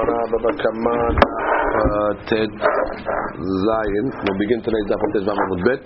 [0.00, 4.06] Gemara Baba Kaman uh, Tet Zayin.
[4.24, 5.82] We'll begin today's daf on Tet Vav Bet.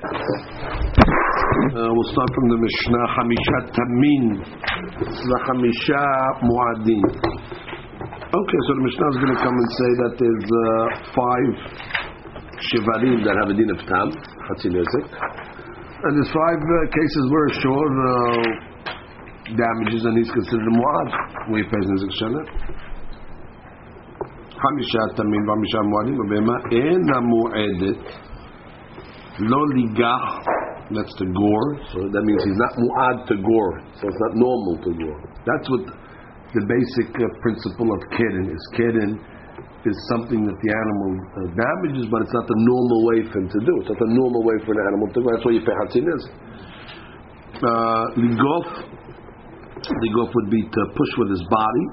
[1.75, 4.39] Uh, we'll start from the Mishnah Hamisha Tamin
[5.51, 6.05] Hamisha
[6.47, 7.03] Muadin.
[8.23, 10.63] Okay, so the Mishnah is going to come and say that there's uh,
[11.11, 11.51] five
[12.71, 14.15] shivarim that have a din of tam.
[16.07, 18.47] And there's five uh, cases where sure uh,
[19.59, 21.09] damages and he's considered a muad.
[21.51, 22.84] We pay Nezek Shalem.
[24.62, 28.04] חמישה תמים וחמישה מועדים, ובהמה אינה מועדת,
[29.40, 30.24] לא ליגח,
[30.92, 34.76] that's the gore, so that means he's not mu'ad to gore, so it's not normal
[34.82, 35.22] to gore.
[35.46, 38.64] That's what the basic uh, principle of kedin is.
[38.74, 39.12] Kedin
[39.86, 43.50] is something that the animal uh, damages, but it's not the normal way for him
[43.54, 43.74] to do.
[43.86, 45.28] It's not the normal way for an animal to go.
[45.30, 46.24] That's why you pay hatzin is.
[47.62, 48.66] Uh, ligof,
[49.94, 51.86] ligof would be to push with his body.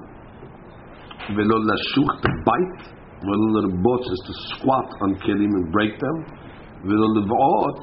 [1.36, 2.82] Velo lashuch to bite.
[3.22, 6.16] Velo lerbot is to squat on kelim and break them.
[6.84, 7.76] Velo levot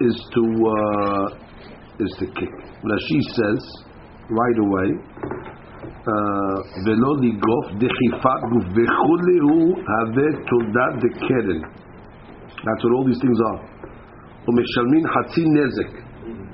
[0.00, 0.42] is to
[0.76, 2.54] uh, is to kick.
[2.90, 3.62] Rashi says
[4.30, 4.90] right away.
[6.86, 11.60] ולא לגוף דחיפת גוף וכולי הוא הווה תולדת דקרן.
[12.64, 13.60] That's what all these things are.
[14.48, 15.90] ומשלמים חצי נזק.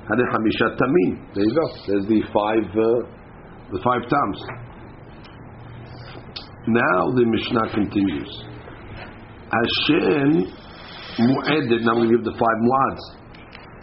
[0.09, 1.11] הרי חמישה תמים.
[1.33, 1.67] There you go.
[1.87, 4.39] There's the five, uh, the five times.
[6.66, 8.30] Now the Mishnah continues.
[9.52, 10.48] Hashem
[11.20, 11.84] mu'edet.
[11.84, 13.04] Now we give the five mu'ads.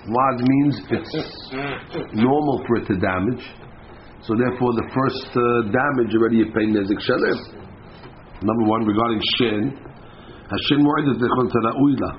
[0.10, 1.14] Mu'ad means it's
[2.18, 3.46] normal for it to damage.
[4.26, 7.38] So therefore, the first uh, damage already you pay nezik shalem.
[8.42, 9.78] Number one, regarding shen,
[10.50, 12.12] Hashem mu'edet lechol tara'uila.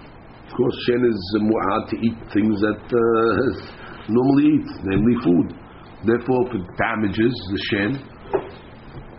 [0.47, 5.59] Of course, shen is mu'ad to eat things that uh, normally eat, namely food.
[6.07, 7.91] Therefore, if it damages the shen,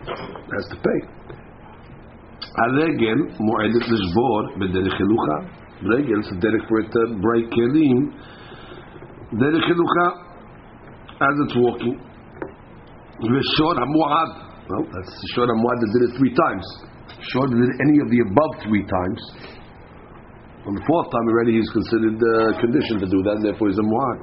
[0.08, 1.23] has to pay.
[2.63, 5.39] הרגל מועדת לשבור בדרך חילוכה.
[5.83, 8.11] רגל זה דרך for it to break כלים.
[9.33, 10.09] דרך חילוכה,
[11.21, 11.99] as it's walking.
[13.19, 14.31] ושור המועד,
[14.69, 16.67] well, that's the shor המועד that did it three times.
[17.31, 19.21] Shor that did any of the above three times.
[20.69, 23.79] On the fourth time already he's considered uh, conditioned to do that, and therefore he's
[23.79, 24.19] a muad.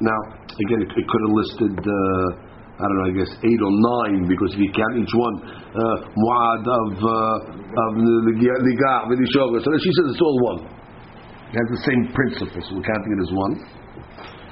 [0.00, 0.20] Now,
[0.64, 2.43] again, it, it could have listed, uh,
[2.75, 5.95] I don't know, I guess eight or nine, because if you count each one, uh,
[6.11, 9.63] muad of uh, of ligah, v'lishoga.
[9.63, 10.59] So she says it's all one.
[10.67, 13.53] It has the same principle, so we're counting it as one.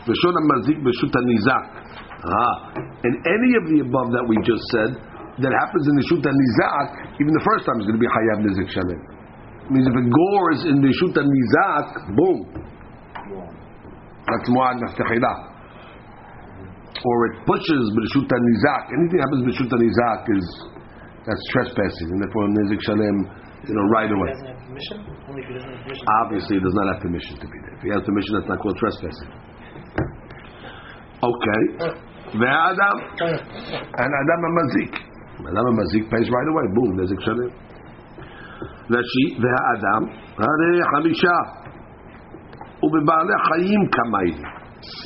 [0.07, 1.67] V'shon mazik b'shut nizak.
[2.23, 4.95] Ah, and any of the above that we just said
[5.43, 8.39] that happens in the shut nizak, even the first time is going to be hayav
[8.39, 9.03] nizik shalem.
[9.67, 12.39] Means if it gores in the shut nizak, boom,
[14.31, 15.52] that's muad naftachila
[17.04, 18.84] Or it pushes b'shut nizak.
[18.96, 20.46] Anything that happens b'shut nizak is
[21.26, 23.16] that's trespassing, and therefore nizik shalem,
[23.68, 24.30] you know, right away.
[24.32, 24.98] Doesn't have permission?
[25.28, 26.04] Only if he doesn't have permission.
[26.24, 27.74] Obviously, he does not have permission to be there.
[27.78, 29.30] If he has permission, that's not called trespassing.
[31.22, 31.62] Okay.
[32.34, 32.96] Ve'adam.
[33.22, 34.94] And Adam Mazik.
[35.44, 36.66] Adam Mazik pays right away.
[36.74, 37.52] Boom, Nezik Shalem.
[38.90, 40.02] Rashi, Ve'adam.
[40.34, 41.58] Hare Hamisha.
[42.82, 44.38] ובבעלי חיים כמיים.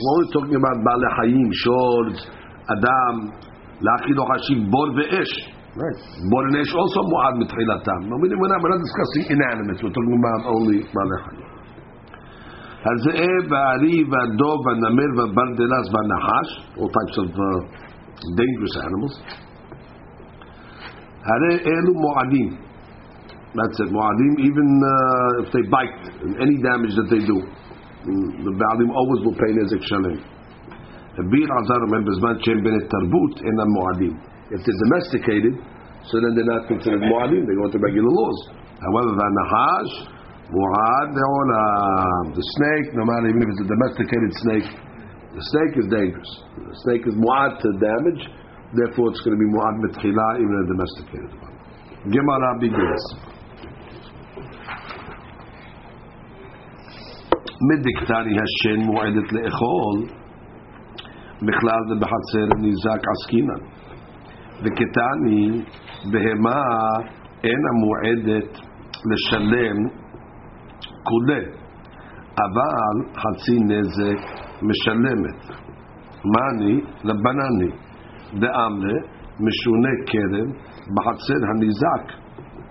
[0.02, 2.16] We're only talking about בעלי חיים, שולz,
[2.74, 3.14] אדם,
[3.86, 5.32] להכין חשיב בור ואש.
[5.72, 6.00] Right.
[6.30, 8.00] בור and אש also מועד מתחילתם.
[8.20, 11.52] We're not, we're not discussing inanimates, we're talking about only בעלי חיים.
[12.86, 17.60] הזאב והארי והדוב והנמר והברדלס והנחש, all types of uh,
[18.40, 19.14] dangerous animals.
[21.24, 22.56] הרי אלו מועדים.
[23.54, 27.38] That's it, מועדים, even uh, if they bite, and any damage that they do.
[28.05, 30.21] the Baalim always will pay Nezik Shalem.
[31.17, 34.13] Bir Azar be in Ben Tarbut in a Mu'adim.
[34.53, 35.57] If they're domesticated,
[36.05, 38.39] so then they're not considered Mu'adim, they go into regular laws.
[38.77, 39.93] However, the Nahash,
[40.53, 44.67] Mu'ad, uh, the snake, no matter even if it's a domesticated snake,
[45.33, 46.31] the snake is dangerous.
[46.53, 48.21] The snake is Mu'ad to damage,
[48.77, 51.55] therefore it's going to be Mu'ad Mitchila, even a domesticated one.
[52.13, 53.36] Gemara begins.
[57.61, 60.17] מדקטני השן מועדת לאכול,
[61.41, 63.61] בכלל זה בחצר ניזק עסקינן.
[64.63, 65.63] וקטני,
[66.11, 66.61] בהמה
[67.43, 68.51] אינה מועדת
[69.11, 69.77] לשלם
[71.03, 71.43] כולה,
[72.37, 74.21] אבל חצי נזק
[74.61, 75.57] משלמת.
[76.33, 77.71] מאני לבנני,
[78.33, 78.97] דאמנה
[79.39, 80.49] משונה כרם
[80.95, 82.05] בחצר הניזק,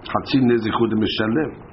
[0.08, 1.66] חצי נזק הוא דמשלם.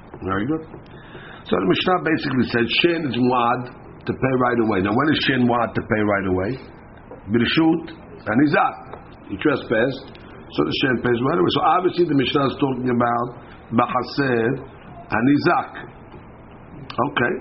[1.44, 3.60] So the Mishnah basically said Shin is muad
[4.08, 4.78] to pay right away.
[4.80, 6.50] Now when is Shin muad to pay right away?
[7.28, 8.76] Birshut and Nizak.
[9.28, 10.08] He trespassed,
[10.56, 11.50] So the Shem pays right away.
[11.52, 13.26] So obviously the Mishnah is talking about
[13.76, 14.56] Bachased
[15.12, 15.70] Hanizak.
[16.94, 17.34] Okay.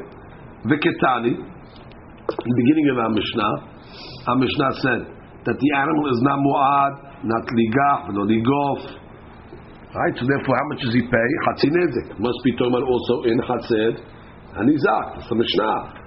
[0.67, 3.53] Viketani, in the beginning of our Mishnah,
[4.27, 5.01] our Mishnah said
[5.43, 9.02] that the animal is not mu'ad, not ligah, not ligof.
[9.93, 10.13] Right?
[10.17, 11.27] So therefore, how much does he pay?
[11.45, 12.17] Chatzinezik.
[12.17, 14.01] Must be about also in Chatzed
[14.57, 15.05] Hanizak.
[15.21, 16.01] That's the Mishnah.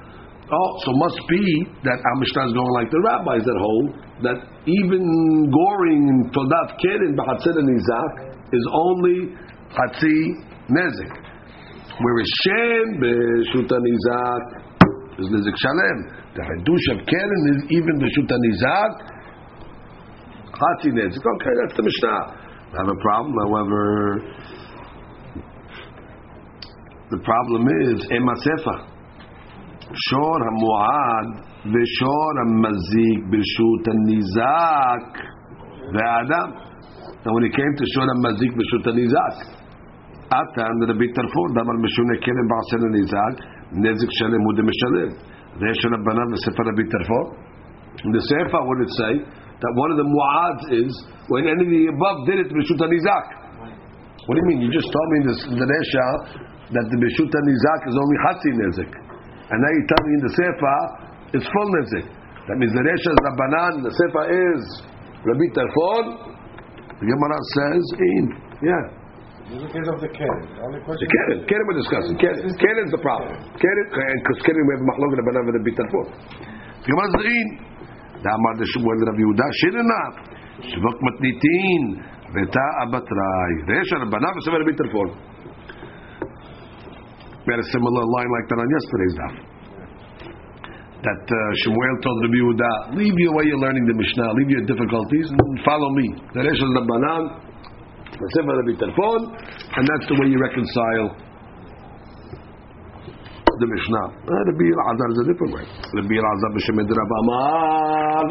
[0.50, 1.42] Oh, so must be
[1.86, 5.02] that our Mishnah is going like the rabbis that hold that even
[5.50, 8.12] goring in Todat Keren b'Chatzed Hanizak
[8.50, 9.34] is only
[9.70, 10.18] Chatzi
[10.66, 11.14] Nezik.
[11.98, 14.42] Whereas Shem b'Shut Hanizak
[15.18, 15.98] is Nezik Shalem.
[16.34, 18.92] The Hadush of Keren is even b'Shut Hanizak
[20.50, 20.90] Chatzi.
[20.90, 22.45] Okay, that's the Mishnah.
[22.76, 24.20] Have a problem, however,
[27.08, 28.76] the problem is Emasefa.
[29.96, 31.28] Shor HaMu'ad
[31.72, 35.08] v'shor HaMazik b'Shut HaNizak
[35.88, 36.48] ve'adam.
[37.24, 39.56] And when he came to Shor HaMazik b'Shut HaNizak,
[40.28, 43.34] Atan Rabbi Tarfon, Damar Meshune Keren Ba'asel HaNizak,
[43.72, 45.16] Nezik Shalem Hu Demishalem.
[45.62, 47.46] Ve'esh Rabbanan v'Sefer Rabbi Tarfon.
[48.04, 49.45] In the Sefer, it say?
[49.56, 50.92] That one of the mu'ads is
[51.32, 53.26] when any of the above did it b'Shut HaNizak.
[54.28, 54.60] What do you mean?
[54.68, 56.06] You just told me in the, in the Resha
[56.76, 58.92] that the b'Shut HaNizak is only Hatzi Nezik.
[59.48, 60.78] And now you tell me in the Sefer
[61.40, 62.06] it's full Nezik.
[62.46, 64.60] That means the Resha is Rabbanan, the Sefer is
[65.24, 66.36] Rabbi Tarfon.
[67.00, 68.24] The Gemara says, in.
[68.60, 68.84] Yeah.
[69.56, 72.16] In the case of the Keren, the only The Keren, Keren we're discussing.
[72.18, 73.36] Keren, Keren is the problem.
[73.56, 76.06] Keren, because Keren we have Mahlok Rabbanan with Rabbi Tarfon.
[76.82, 77.75] The Gemara says, in.
[78.23, 80.03] דאמר דשמואל רב יהודה שירנה
[80.69, 81.83] שבוק מתניתין
[82.33, 85.09] ותא אבטראי ויש הרבנה וסבר רבי טרפון
[87.45, 89.35] We had a similar line like that on yesterday's daf.
[91.01, 92.71] That uh, Shmuel told Rabbi Yehuda,
[93.01, 96.05] leave your way you're learning the Mishnah, leave your difficulties and follow me.
[96.37, 97.23] The Resh is Rabbanan,
[98.13, 99.21] the Sefer Rabbi Tarfon,
[99.73, 101.24] and that's the way you reconcile
[103.60, 104.06] the Mishnah.
[104.24, 105.64] Uh, Rabbi Elazar is a different way.
[105.96, 108.24] Rabbi Elazar b'shemed Rav Amar.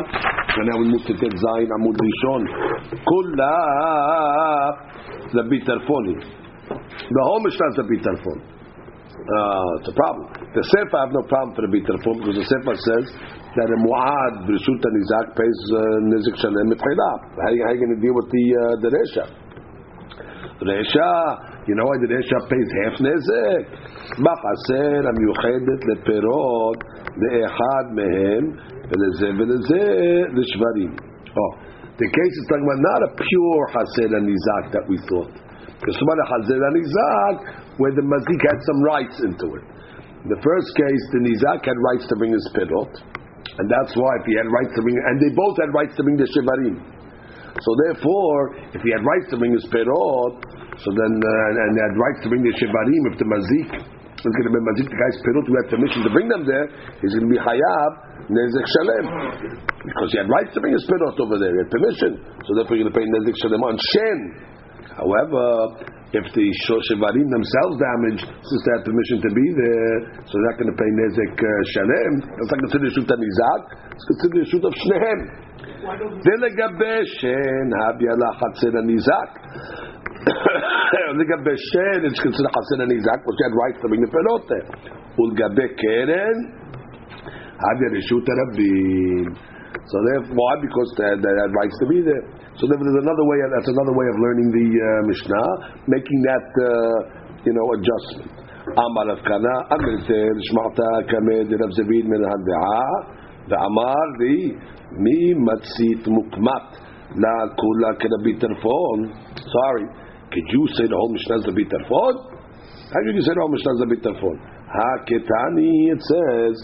[0.56, 2.42] And now we move to Tet Zayin Amud Rishon.
[3.06, 3.56] Kula
[5.33, 6.16] Rabbi Tarfoni.
[6.66, 8.39] The whole Mishnah is Rabbi Tarfon.
[9.25, 10.25] Uh, it's a problem.
[10.54, 13.06] The Sefer I have no problem for Rabbi Tarfon because the Sefer says
[13.57, 17.19] that a Mu'ad b'Rishut Nizak pays uh, Nizik Shalem Mitchilab.
[17.42, 19.25] How are you going to deal with the uh, the Resha?
[20.62, 23.64] Resha, you know why the Resha pays half Nizik?
[24.25, 26.78] בחסר המיוחדת לפירות
[27.17, 28.44] לאחד מהם
[28.88, 29.84] ולזה ולזה
[30.37, 30.93] לשברים.
[31.31, 31.52] Oh,
[31.96, 35.34] the case is talking about not a pure חסר הנזק that we thought.
[35.78, 37.37] Because somebody חסר הנזק
[37.78, 39.64] where the mazik had some rights into it.
[40.25, 42.93] In the first case, the nizak had rights to bring his pirot,
[43.56, 46.02] and that's why if he had rights to bring, and they both had rights to
[46.05, 46.76] bring the shivarim.
[47.56, 48.40] So therefore,
[48.76, 50.37] if he had rights to bring his pirot,
[50.81, 54.32] so then uh, and they had rights to bring the shivarim, if the mazik is
[54.32, 56.67] going to be mazik the guy's pirot who had permission to bring them there,
[57.05, 57.93] he's going to be hayab
[58.32, 59.05] nezek shalem
[59.84, 62.12] because he had rights to bring his pirot over there, he had permission.
[62.44, 64.19] So therefore, you're going to pay nezek shalem on shen.
[64.96, 65.44] However,
[66.11, 66.46] if the
[66.90, 69.96] shivarim themselves damaged, since they had permission to be there,
[70.26, 72.12] so they're not going to pay nezek uh, shalem.
[72.25, 73.62] That's not considered shoot nizak.
[73.94, 75.50] It's considered shoot of shnehem.
[76.25, 79.31] ולגבי שן, הביא לה חצר הניזק.
[81.19, 84.48] לגבי שן, it's considered חסן הניזק, כמו שאין right to bring the פירות
[85.18, 86.38] ולגבי קרן,
[87.66, 89.56] הווה רשות הרבים.
[89.92, 90.54] So therefore, why?
[90.66, 92.24] Because that, that, that rights to be there.
[92.57, 93.38] So there's another way.
[93.54, 95.48] That's another way of learning the uh, Mishnah,
[95.86, 96.98] making that uh,
[97.45, 98.34] you know adjustment.
[98.66, 102.81] Amar Avkana, Amrizer, Shmata, Kamed, Rav Zevid, Min Hadda'a,
[103.45, 104.57] Ve'amar Li,
[104.98, 106.68] Mi Matzit Mukmat,
[107.14, 109.00] La Kula Kerabi Tarfon.
[109.38, 109.86] Sorry.
[110.35, 112.13] Could you say the whole Mishnah is the Bitarfon?
[112.92, 114.35] How could you say the whole Mishnah is the Bitarfon?
[114.68, 116.56] Haketani, it says,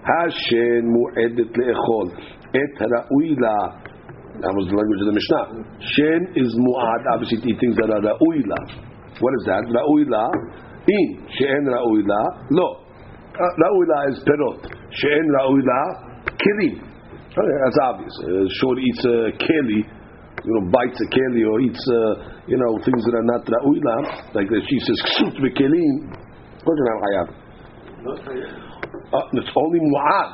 [0.00, 2.08] Hashen mu'edet le'echol
[2.56, 3.84] et ra'uila.
[4.40, 5.44] That was the language of the Mishnah.
[5.92, 8.40] Shen is mu'ad, obviously to eat things that are ra'ui.
[9.20, 9.60] What is that?
[9.76, 10.24] Ra'uila,
[10.88, 11.28] in.
[11.36, 12.80] She'en ra'ui la lo.
[13.36, 14.72] Uh, ra'ui is perot.
[14.88, 15.80] She'en ra'ui la
[16.32, 16.80] kirim.
[17.28, 18.14] Okay, that's obvious.
[18.24, 19.84] Uh, sure eats uh, keli
[20.48, 23.84] you know, bites a keli or eats, uh, you know, things that are not ra'ui
[23.84, 23.96] la.
[24.32, 26.08] Like the, she says, ksut v'kelim.
[26.64, 27.28] What is that hayab?
[29.12, 30.30] Uh, it's only mu'ad.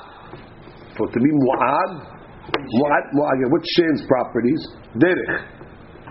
[0.94, 2.14] For to be mu'ad,
[2.54, 4.62] Mu'ad, mu'ad, what's Shen's properties?
[5.02, 5.35] Derech.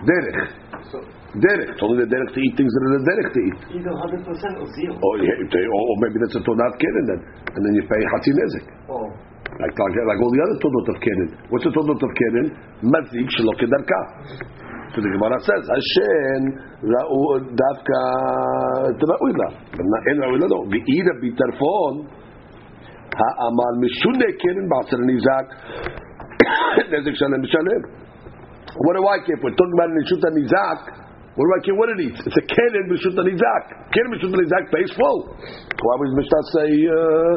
[0.04, 0.40] Derech.
[1.40, 1.70] Derech.
[1.72, 3.58] It's only the derech to eat things that are the derech to eat.
[3.80, 4.92] Either 100% or zero.
[5.00, 7.20] Or, yeah, or, or maybe that's a Todat Keren then.
[7.56, 8.66] And then you pay Hatzi Nezek.
[8.92, 9.08] Oh
[9.60, 11.28] like, talking like all the other Todot of Kenan.
[11.50, 12.46] What's the Todot of Kenan?
[12.82, 14.00] Mazik Shalokidarka.
[14.94, 16.42] So the Gemara says, Hashem
[16.86, 17.22] Ra'u
[17.54, 18.02] Davka
[18.98, 19.48] Ra'uila.
[19.78, 20.58] En Ra'uila no.
[20.70, 22.06] Ve'ira Bitarfon
[23.14, 25.46] Ha'amal Mishune Kenan Ba'asar Nizak
[26.94, 27.82] Nezik Shalem Shalem.
[28.74, 31.04] What do I care We're Talking about Nishuta Nizak.
[31.34, 32.20] What do I care what it eats?
[32.26, 33.64] It's a Kenan Bishut Nizak.
[33.90, 35.30] Kenan Bishut Nizak pays full.
[35.34, 37.34] Why would Mishnah say uh,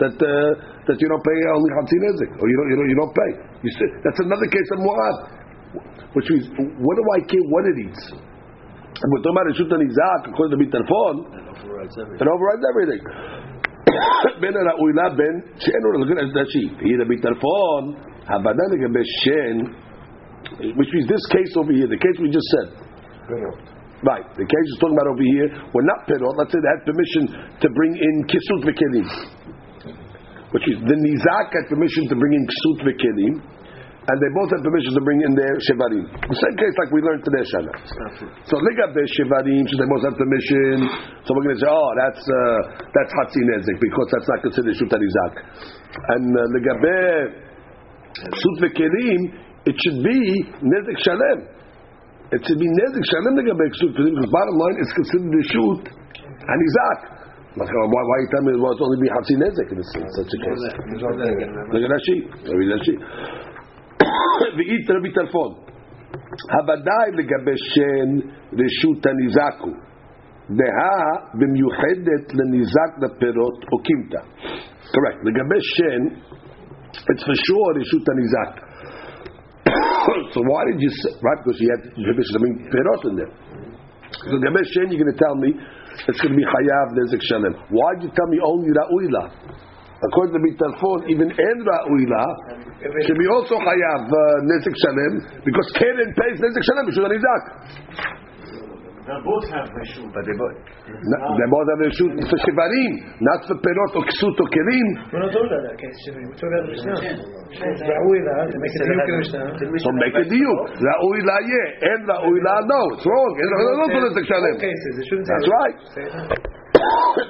[0.00, 2.31] that uh, that you don't pay only Hamsi Nezik?
[2.39, 3.31] Or you don't, you don't, you don't pay?
[3.63, 5.17] You see, that's another case of Mu'ad.
[6.17, 6.49] Which means,
[6.81, 8.03] what do I care what it eats?
[8.09, 11.15] If we're talking about Nishut Nizak, according to Bitarfon,
[12.19, 13.03] it overrides everything.
[14.41, 16.67] בין הראוילה בין שאין לו לגבי השלישי.
[16.79, 17.83] היא לביטרפון,
[18.27, 19.57] הבנה לגבי שן,
[20.77, 22.67] which means this case over here, the case we just said.
[24.01, 26.83] Right, the case is talking about over here, we're not perot, let's say they had
[26.87, 27.23] permission
[27.59, 29.07] to bring in kisut v'kelim.
[30.54, 34.62] Which is, the nizak had permission to bring in kisut v'kelim, and they both had
[34.62, 36.06] permission to bring in their shevarim.
[36.06, 37.74] The same case like we learned today, Shana.
[38.46, 40.86] So ligabe shevarim, so they both have permission.
[41.26, 44.78] So we're going to say, oh, that's uh, that's hatzi nezik because that's not considered
[44.78, 45.32] shut nizak.
[46.14, 46.98] And uh, ligabe
[48.30, 49.20] sut v'kelim,
[49.66, 50.18] it should be
[50.62, 51.50] nezik shalem.
[52.30, 55.82] It should be nezik shalem ligabe sut v'kelim because bottom line it's considered a shoot
[55.90, 57.23] and nizak.
[57.55, 60.31] Why, why you tell me it was only be hatzi nezik in, this, in such
[60.31, 60.61] a case?
[61.73, 62.17] Look at Rashi.
[62.45, 62.95] Look at Rashi.
[64.57, 65.51] ואית רבי טלפון.
[66.51, 68.09] הוודאי לגבי שן
[68.59, 69.71] רשות הניזקו.
[70.49, 71.03] דהה
[71.39, 74.21] במיוחדת לניזק בפירות או קימתא.
[74.93, 75.19] correct.
[75.27, 76.01] לגבי שן,
[77.11, 78.51] it's for sure רשות הניזק.
[80.33, 83.33] so why did you say, right, because you had permission to bring פירות in there.
[84.29, 85.49] So לגבי שן, you're going to tell me
[86.08, 87.54] it's going to be חייב נזק שלם.
[87.70, 88.72] Why did you tell me only
[89.16, 89.24] לה?
[90.04, 92.24] According to Bitalfon, even en ra'uila
[93.06, 95.12] should be also chayav uh, nezik shalem
[95.44, 97.42] because Keren pays nezik shalem b'shul nizak.
[99.04, 100.08] They both have reshut.
[100.16, 100.56] But they both.
[100.64, 104.88] They both have reshut for shivarim, not for perot or ksut or kelim.
[105.12, 106.24] We're not talking about that case, Shimon.
[106.24, 107.44] We're talking about the Mishnah.
[107.52, 109.28] It's Ra'uila, to make a diuk
[109.60, 109.84] in the Mishnah.
[109.84, 110.66] So make a diuk.
[110.80, 112.80] Ra'uila yeah, en ra'uila no.
[112.96, 113.32] It's wrong.
[113.36, 114.56] En ra'uila no for nezik shalem.
[114.56, 114.92] Both cases.
[114.96, 115.78] It shouldn't say That's right.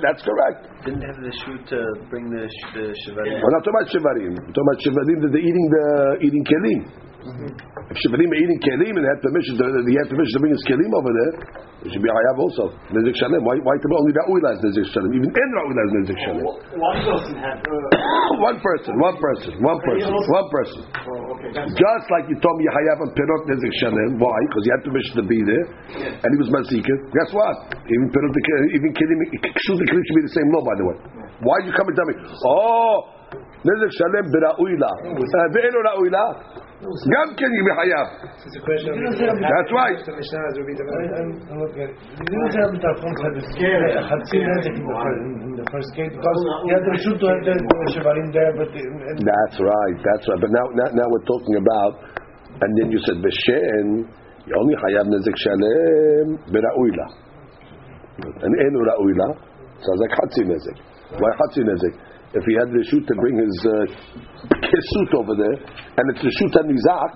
[0.00, 0.58] That's correct.
[0.86, 1.78] Didn't have the shoot to
[2.08, 3.42] bring the sh- the shivarim.
[3.42, 4.32] We're not talking about shivarim.
[4.38, 5.86] We're talking about shivarim that they're eating the
[6.22, 6.80] eating kelim.
[7.24, 10.52] If shivarim are eating kelim and they had permission, to, they had permission to bring
[10.52, 11.32] his kelim over there,
[11.84, 12.72] it should be hayav also.
[12.92, 13.44] Nezik shalem.
[13.44, 13.60] Why?
[13.60, 15.12] Why to only ra'uila is nezik shalem?
[15.12, 16.44] Even en ra'uila is nezik shalem.
[16.44, 17.60] One person had.
[17.64, 20.80] Uh, one person, one person, one person, one person.
[20.84, 21.52] oh, okay.
[21.76, 24.20] Just like you told me Hayav and Perot Nezik Shalem.
[24.20, 24.36] Why?
[24.48, 25.64] Because he had permission to be there,
[26.24, 26.92] and he was Mazika.
[26.92, 27.56] Guess what?
[27.84, 28.32] Even Perot,
[28.76, 30.96] even Kelim, Kshut the Kelim should be the same law, by the way.
[31.44, 32.16] Why did you come and tell me?
[32.48, 33.13] Oh,
[33.64, 34.90] Nezik Shalem bera'uila.
[35.56, 36.24] Ve'eno ra'uila.
[36.84, 38.08] Gam ken you be Hayav.
[38.44, 39.00] it's a question of.
[39.40, 39.96] That's right.
[40.04, 40.84] The Mishnah has repeated.
[40.84, 41.96] I'm looking at it.
[41.96, 43.82] You didn't have the phone had the scale.
[44.04, 45.16] Had seen it in the first,
[45.48, 47.56] in the first case because he had the shoot to have the
[47.88, 49.96] Shivarim there, but the, and That's right.
[49.96, 50.40] That's right.
[50.44, 51.92] But now, now, now we're talking about,
[52.60, 54.04] and then you said Beshen.
[54.44, 57.06] You only Hayav Nezik Shalem bera'uila.
[58.28, 59.28] And enu ra'uila.
[59.80, 60.76] Sounds like Hatzi Nezik.
[61.16, 61.96] Why Hatzi Nezik?
[62.34, 63.74] If he had the shoot to bring his uh,
[64.66, 67.14] kesut over there, and it's the shoot and nizak,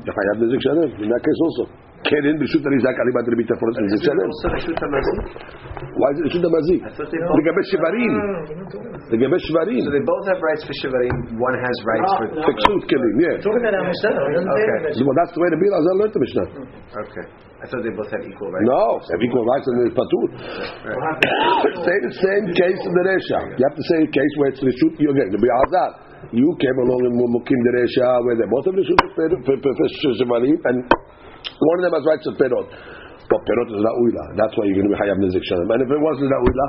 [0.00, 0.90] the Hayav Nezik Shalem.
[1.02, 1.85] In that case also.
[2.05, 4.25] Kerin b'shut nizak alibat rebita for Nezik Shalem.
[4.25, 5.13] Also the shoot amazi.
[6.01, 6.81] Why is it shoot mazik?
[6.81, 7.37] I thought they both.
[7.37, 8.13] לגבי שברים.
[9.13, 9.83] לגבי שברים.
[9.85, 11.15] So they both have rights for shivarim.
[11.37, 12.25] One has rights for.
[12.47, 13.37] For ksut kelim, yeah.
[13.45, 14.13] Talking about our Mishnah.
[14.17, 14.97] it doesn't say Okay.
[14.97, 15.05] that.
[15.05, 16.47] Well, that's the way the Bill Azar learned the Mishnah.
[17.05, 17.25] Okay.
[17.61, 18.65] I thought they both had equal rights.
[18.65, 20.25] No, they have equal rights in the Patur.
[21.85, 23.39] say the same case in the Resha.
[23.61, 25.29] You have to say a case where it's the shoot you again.
[25.29, 25.89] The Bi'azar.
[26.33, 29.29] You came along in Mukim the Resha where they both have the shoot for
[30.17, 30.77] Shemarim and
[31.61, 32.67] one of them has rights of Perot.
[33.29, 34.23] But Perot is Ra'uila.
[34.35, 35.69] That's why you're going to be Hayav Nezik Shalem.
[35.71, 36.67] And if it wasn't Ra'uila,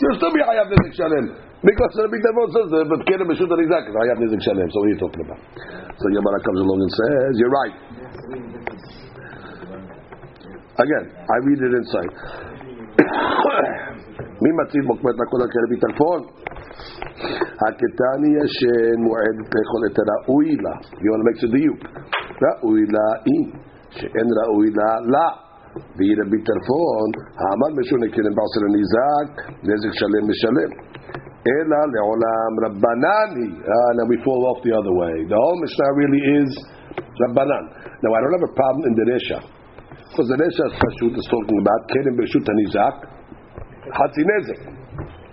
[0.00, 1.26] you'll still be Hayav Nezik Shalem.
[1.58, 4.70] Because the Big Devon says, uh, but Kerem B'Shut Arizak is Hayav Nezik Shalem.
[4.70, 5.40] So what are you talking about?
[5.98, 7.76] So Yamara comes along and says, you're right.
[10.78, 12.12] Again, I read it inside.
[14.42, 16.20] מי מציב מוקמת לכל הקרבי טלפון?
[17.66, 20.74] הקטני ישן מועדת לאכול את הראוי לה.
[21.02, 21.80] You want to make a דיוק.
[22.42, 23.50] ראוי לה אם,
[23.92, 25.28] שאין ראוי לה לה.
[25.96, 27.08] והיא רבי טלפון,
[27.40, 29.30] האמר משונה כרם בעשר הניזק,
[29.68, 30.70] נזק שלם משלם.
[31.50, 33.54] אלא לעולם רבנן היא.
[33.74, 35.16] Ah, now we fall off the other way.
[35.32, 36.50] The whole Mishnah really is
[37.22, 37.64] רבנן.
[38.02, 39.38] Now I don't have a problem in the Resha.
[40.10, 42.96] Because the Resha Pashut is talking about Kerem B'Shut HaNizak,
[43.98, 44.60] Hatzi Nezek.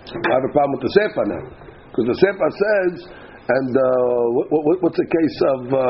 [0.06, 1.44] I have a problem with the Sefer now.
[1.90, 2.92] Because the Sefer says,
[3.41, 5.59] and uh, what, what, what's the case of?
[5.73, 5.81] Uh,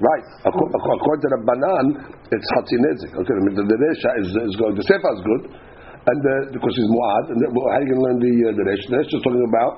[0.00, 1.86] right, according, according to the banan,
[2.32, 3.12] it's hatzinezik.
[3.12, 4.72] Okay, I mean, the, the resha is, is going.
[4.72, 7.24] The sefer is good, and the, because he's muad.
[7.28, 8.86] And the, how are you going to learn the uh, the resha?
[8.88, 9.72] The resha is talking about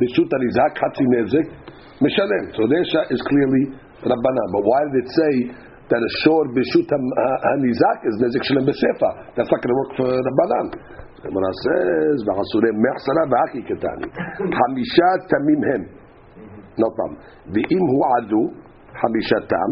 [0.00, 1.46] bishut alizak hatzinezik
[2.00, 2.56] mishalem.
[2.56, 3.76] So the resha is clearly
[4.08, 4.48] rabbanan.
[4.56, 5.34] But why did it say?
[5.84, 9.36] That a shor bishut hanizak is nezik shalem b'sefa.
[9.36, 10.66] That's not going to work for Rabbanan.
[11.24, 14.08] הגמרא says, ועשורי מחסרה והכי קטני.
[14.58, 15.82] חמישה תמים הם.
[16.82, 17.12] עוד פעם,
[17.52, 18.44] ואם הועדו
[19.00, 19.70] חמישתם,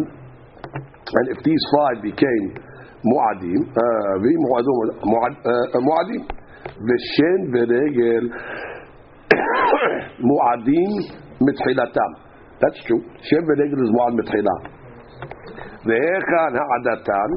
[1.19, 2.47] and if these five became
[3.11, 3.61] מועדים,
[4.23, 4.73] ואם הועדו
[5.87, 6.23] מועדים,
[6.87, 8.25] ושן ורגל
[10.29, 10.91] מועדים
[11.49, 12.11] מתחילתם.
[12.61, 13.03] That's true.
[13.29, 14.57] שם ורגל זה מועד מתחילה.
[15.87, 17.31] והיכן העדתם?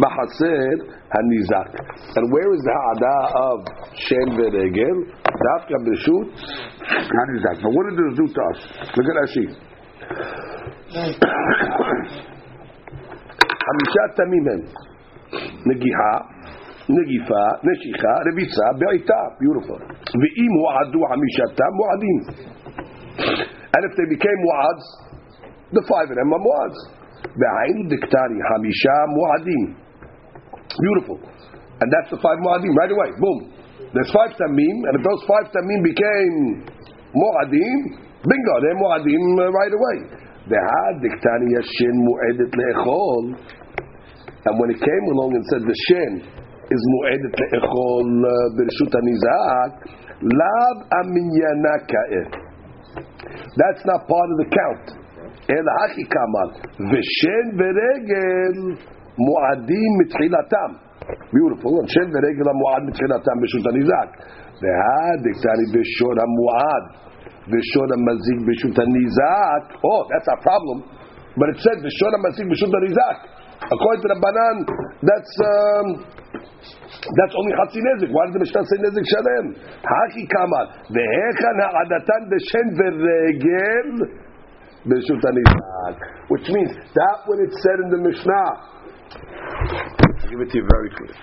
[0.00, 0.74] בחסר
[1.13, 1.69] הניזק.
[2.17, 3.17] And where is the העדה
[3.47, 3.59] of
[3.93, 4.97] שם ורגל?
[5.47, 6.27] דווקא ברשות
[7.19, 7.55] הניזק.
[7.63, 8.59] But what did this do to us?
[8.95, 9.45] Look at Rashi.
[13.65, 14.61] חמישה תמים הם.
[15.69, 16.13] נגיחה,
[16.97, 19.21] נגיפה, נשיכה, רביצה, בעיטה.
[19.41, 19.81] Beautiful.
[20.19, 22.19] ואם הועדו חמישתם, מועדים.
[23.75, 24.85] And if they became muads,
[25.77, 26.79] the five of them are muads.
[27.39, 29.82] בעין דקטרי, חמישה מועדים.
[30.80, 31.18] Beautiful.
[31.80, 33.10] And that's the five mu'adim right away.
[33.18, 33.38] Boom.
[33.94, 36.66] There's five tamim, and if those five tamim became
[37.14, 37.78] mu'adim,
[38.26, 39.98] bingo, they're mu'adim uh, right away.
[40.50, 43.24] De'adiktani yashin mu'edit le'echol.
[44.46, 46.12] And when he came along and said the shin
[46.70, 49.72] is mu'edit le'echol uh, b'rishut anizak,
[50.22, 50.76] lab.
[53.56, 54.86] That's not part of the count.
[55.50, 56.48] El hakikamal.
[56.90, 58.78] V'shen v'regel.
[59.25, 60.69] מועדים מתחילתם.
[61.35, 64.09] Beautiful, and שן ורגל המועד מתחילתם ברשות הניזק.
[64.61, 66.83] והדקטני בשור המועד,
[67.51, 69.63] ושור המזיק ברשות הניזק.
[69.91, 70.77] Oh, that's a problem.
[71.39, 73.17] But it said בשור המזיק ברשות הניזק.
[73.75, 74.57] According to the Banan,
[75.07, 75.87] that's um,
[77.17, 78.09] that's only חצי נזק.
[78.15, 79.45] Why did the Mishnah say נזק שלם?
[79.95, 83.89] הכי כמל, והיכן העדתן בשן ורגל
[84.87, 85.95] Bishut Anizak.
[86.29, 88.47] Which means that when it said in the Mishnah,
[89.44, 91.14] I'll give it to you very clear.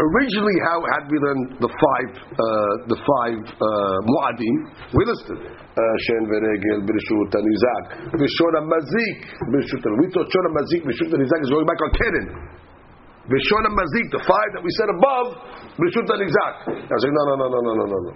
[0.00, 4.56] Originally, how had we learned the five, uh, the five uh, muadim?
[4.96, 7.84] We listed Shen Veregel, Bishut Anizak,
[8.16, 9.16] Bishut Mazik,
[9.50, 9.82] Bishut.
[10.00, 12.26] We thought Shon Mazik, Bishut Anizak is going back on Keren.
[13.28, 15.28] Bishon Mazik, the five that we said above,
[15.76, 16.54] Bishut Anizak.
[16.70, 18.12] I was no, no, no, no, no, no, no.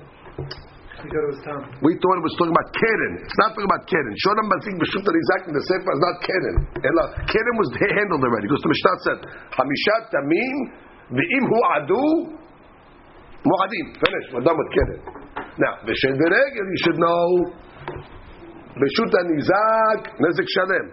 [1.04, 3.12] We thought it was talking about Keren.
[3.20, 4.14] It's not talking about Keren.
[4.24, 6.56] Shonam Basik B'Shut Rizak in the Sefer is not Keren.
[7.28, 8.48] Keren was handled already.
[8.48, 9.20] Because the Mishnah said,
[9.52, 10.58] Hamishat Tamim,
[11.12, 12.04] V'im Hu Adu,
[13.44, 13.86] Mu'adim.
[14.00, 14.26] Finish.
[14.32, 15.00] We're done with Keren.
[15.60, 17.52] Now, V'Shen V'Regel, you should know,
[18.80, 20.86] B'Shut Nizak, Nezek Shalem.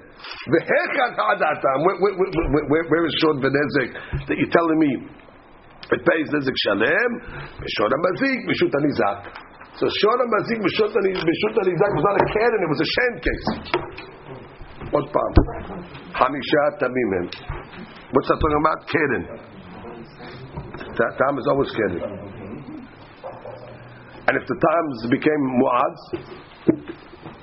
[0.51, 1.77] V'Hechan Ha'adatam.
[2.03, 5.07] Where, is Shon V'Nezek that you're telling me?
[5.87, 7.11] It pays Nezek Shalem,
[7.63, 9.50] V'Shon Mazik, B'Shut Nizak.
[9.79, 13.47] So Shona Mazik B'Shut Nizak was not a Keren, it was a sham case.
[14.91, 15.33] What palm?
[16.11, 17.25] Hamisha Tamimim.
[18.11, 18.79] What's that talking about?
[18.91, 19.23] Keren.
[21.17, 22.01] Tam is always Keren.
[24.27, 25.43] And if the Tams became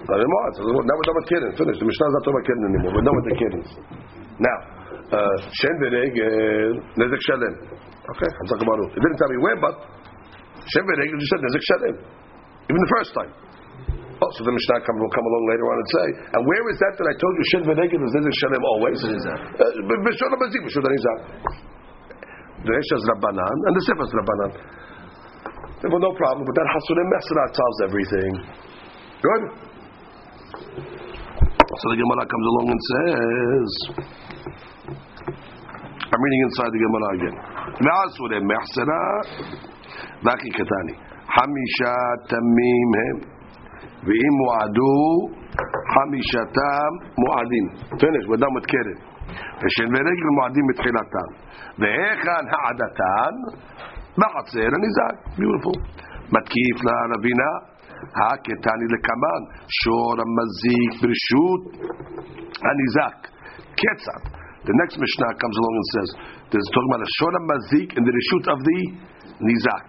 [0.08, 0.56] now they're Mu'ads.
[0.64, 1.52] Now we're done with Keren.
[1.52, 1.80] Finished.
[1.80, 2.92] The Mishnah is not talking about Keren anymore.
[2.96, 3.70] We're done with the Kerens.
[4.40, 4.56] Now,
[5.12, 5.76] uh, Shen
[6.96, 7.54] Nezek Shalem.
[8.08, 8.96] Okay, I'm talking about it.
[8.96, 9.74] It didn't tell me where, but
[10.74, 11.96] Shem Veregel just said Nezek Shalem.
[12.68, 13.32] Even the first time.
[14.18, 16.76] Oh, so the Mishnah come, will come along later on and say, and where is
[16.82, 18.98] that that I told you Shem Veregel is Nezek Shalem always?
[19.00, 21.18] B'Shon HaMazik, B'Shon HaNizak.
[22.66, 24.50] The Resha is Rabbanan, and the Sefer is Rabbanan.
[25.78, 28.30] Well, no problem, but that Hasurim Mesra tells everything.
[29.22, 29.42] Good?
[31.78, 33.70] So the Gemara comes along and says,
[36.10, 37.36] I'm reading inside the Gemara again.
[37.78, 39.02] V'asure mechsera
[40.25, 40.93] v'aki katani.
[41.35, 41.95] Hamisha
[42.31, 43.17] tamim hem.
[44.07, 44.95] V'im mu'adu
[45.93, 46.91] hamishatam
[47.23, 47.65] mu'adim.
[47.99, 48.25] Finish.
[48.27, 49.13] We're done with Keren.
[49.63, 51.29] ושל ורגל מועדים בתחילתם.
[51.79, 53.33] והיכן העדתן?
[54.19, 55.15] בחצר הניזק.
[55.39, 55.77] Beautiful.
[56.35, 57.51] מתקיף לרבינה.
[58.21, 59.41] הקטני לקמן.
[59.81, 61.63] שור המזיק ברשות
[62.67, 63.17] הניזק.
[63.79, 64.43] כיצד?
[64.63, 66.09] The next Mishnah comes along and says,
[66.47, 68.79] there's talking about a shor mazik in the reshut of the
[69.41, 69.87] nizak.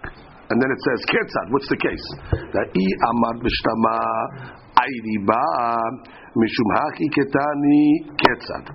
[0.49, 2.07] And then it says, Ketzad, what's the case?
[2.53, 3.97] That i amar b'shtama
[4.77, 5.45] ayriba
[6.37, 7.85] mishum haki ketani
[8.21, 8.65] ketzad.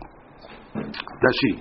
[0.75, 1.53] Rashi.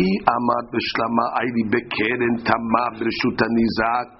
[0.00, 4.12] I amad b'shlama ayri bekeren tama b'reshut hanizak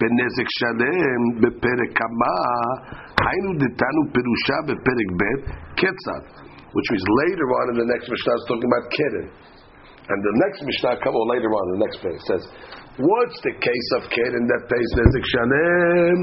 [0.00, 2.34] בנזק שלם בפרק כמה,
[3.26, 5.38] היינו דתנו פירושה בפרק ב'
[5.80, 6.24] קצת,
[6.74, 9.26] which means later on in the next Mishnah is talking about keren.
[10.10, 12.44] And the next Mishnah, come on later on in the next page, says,
[12.97, 16.19] what's the case of keren that pays nezek shalem?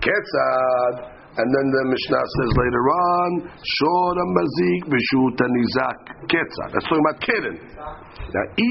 [0.00, 1.16] Ketzad.
[1.36, 3.30] And then the Mishnah says later on,
[3.60, 5.98] Shor mazik b'shut nizak
[6.32, 6.72] ketzad.
[6.72, 7.56] That's talking about keren.
[7.76, 8.68] Now, i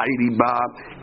[0.00, 0.54] ayriba.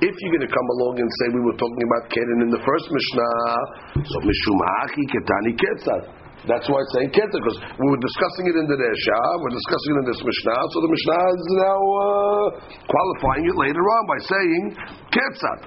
[0.01, 2.61] If you're going to come along and say we were talking about keren in the
[2.65, 6.22] first Mishnah, so mishum haki ketani ketzad.
[6.43, 9.91] That's why it's saying ketzad because we were discussing it in the Resha, we're discussing
[9.95, 12.45] it in this Mishnah, so the Mishnah is now uh,
[12.83, 14.63] qualifying it later on by saying
[15.07, 15.59] ketzad.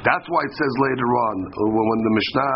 [0.00, 2.54] That's why it says later on uh, when, the Mishnah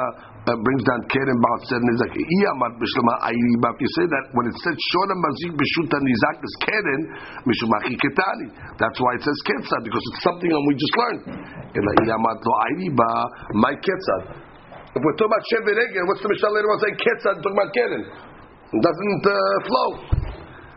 [0.49, 2.15] uh, brings down keren about said nizak.
[2.17, 7.03] If you say that when it says shona mazik b'shuta nizak is keren
[7.45, 8.49] mishumachi ketani.
[8.81, 11.21] That's why it says ketzad because it's something that we just learned.
[13.61, 14.52] My ketzad.
[14.93, 15.65] If we're talking about shev
[16.05, 17.37] what's the Mishnah later on saying ketzad?
[17.41, 18.05] Talking about keren.
[18.77, 19.91] It doesn't uh, flow.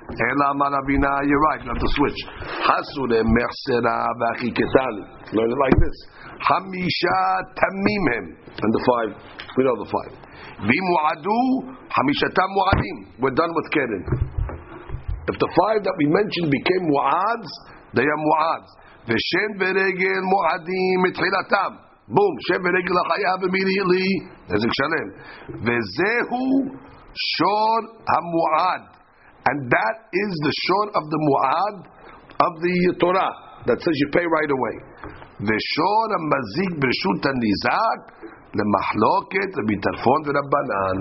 [0.08, 2.20] Ela marabina, you're right, you have to switch.
[2.64, 5.04] Hasure mersera v'achi ketani.
[5.36, 5.98] Learn it like this.
[6.48, 7.20] Hamisha
[7.60, 8.26] Tamimim.
[8.56, 9.12] And the five,
[9.60, 10.12] we know the five.
[10.64, 13.20] Vimuadu, hamishatam muadim.
[13.20, 14.04] We're done with keren.
[15.28, 17.52] If the five that we mentioned became muads,
[17.92, 18.70] they are muads.
[19.12, 21.85] V'shen v'regel muadim mitchilatam.
[22.06, 24.06] Boom, shem v'regel chayav immediately.
[24.46, 25.08] Nezek shalem.
[25.66, 26.70] V'zehu
[27.18, 28.94] shor hamuad.
[29.50, 31.76] And that is the short of the muad
[32.46, 33.34] of the Torah
[33.66, 34.76] that says you pay right away.
[35.50, 38.00] V'shor mazik b'rshut nizak
[38.54, 40.98] lemachloket lebitarfon v'rabbanan.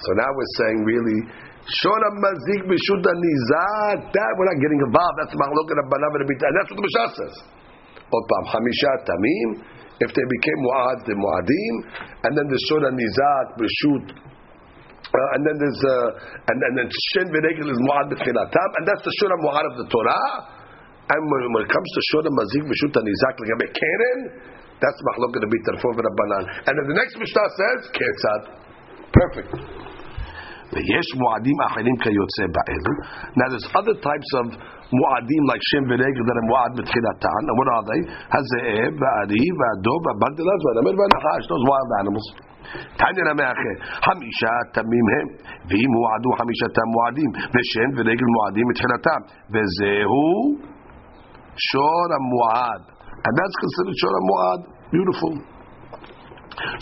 [0.00, 1.28] So now we're saying really
[1.68, 4.12] shor mazik b'rshut nizak.
[4.16, 5.16] That we're not getting involved.
[5.20, 6.50] That's machloket rabbanan v'rabitan.
[6.56, 7.59] That's what the Mishnah says.
[8.11, 9.49] Otpam hamisha tamim.
[9.95, 11.75] If they became muad, the muadim,
[12.27, 14.25] and then the shor nizak b'rshut
[15.15, 19.03] uh, and then there's uh, and, and then shen v'regel is muad b'tchilatam, and that's
[19.05, 20.27] the shura muad of the Torah.
[21.05, 24.19] And when, when it comes to shura mazik v'shut nizak l'gabe keren,
[24.81, 26.43] that's machloket to be tarfov v'rabbanan.
[26.67, 28.41] And then the next mishnah says ketzad,
[29.13, 29.53] perfect.
[30.73, 32.93] ויש מועדים אחרים כיוצא באלו.
[33.39, 34.45] Now there's other types of
[34.99, 37.41] מועדים like שם ורגל that are מועד בתחילתן.
[37.49, 38.01] And what are they?
[38.37, 41.41] הזאב, והארי, והדוב, והבנדלת, והנמר והנחש.
[41.51, 42.27] Those wild animals.
[42.99, 43.75] תניא למאחר,
[44.07, 45.27] חמישה תמים הם,
[45.69, 49.19] ואם הועדו חמישתם מועדים, ושם ורגל מועדים מתחילתם,
[49.53, 50.29] וזהו
[51.69, 52.81] שור המועד.
[53.25, 54.61] And that's considered שור המועד.
[54.93, 55.33] Beautiful.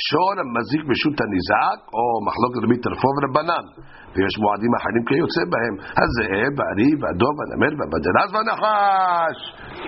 [0.08, 3.66] שור המזיק בשו"ת הניזק, או מחלוקת רבי טרפו ורבנן.
[4.14, 9.38] ויש מועדים אחרים כיוצא בהם, הזאב, הארי, והדוב, הנמר, והבדרז והנחש.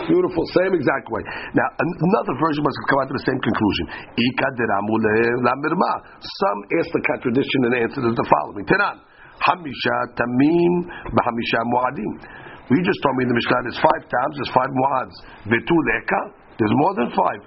[0.09, 1.23] Beautiful, same exact way.
[1.59, 1.69] Now,
[2.07, 3.85] another version must come out to the same conclusion.
[4.27, 4.95] Ika deramu
[5.45, 5.93] lamirma.
[6.19, 8.65] Some ask the contradiction and answer is the following.
[8.69, 8.97] Tenan,
[9.45, 10.73] hamisha tamim
[11.15, 12.13] b'hamisha muadim.
[12.73, 15.15] You just told me in the Mishnah there's five times, there's five muads.
[15.53, 16.21] Vetu leka,
[16.57, 17.41] there's more than five.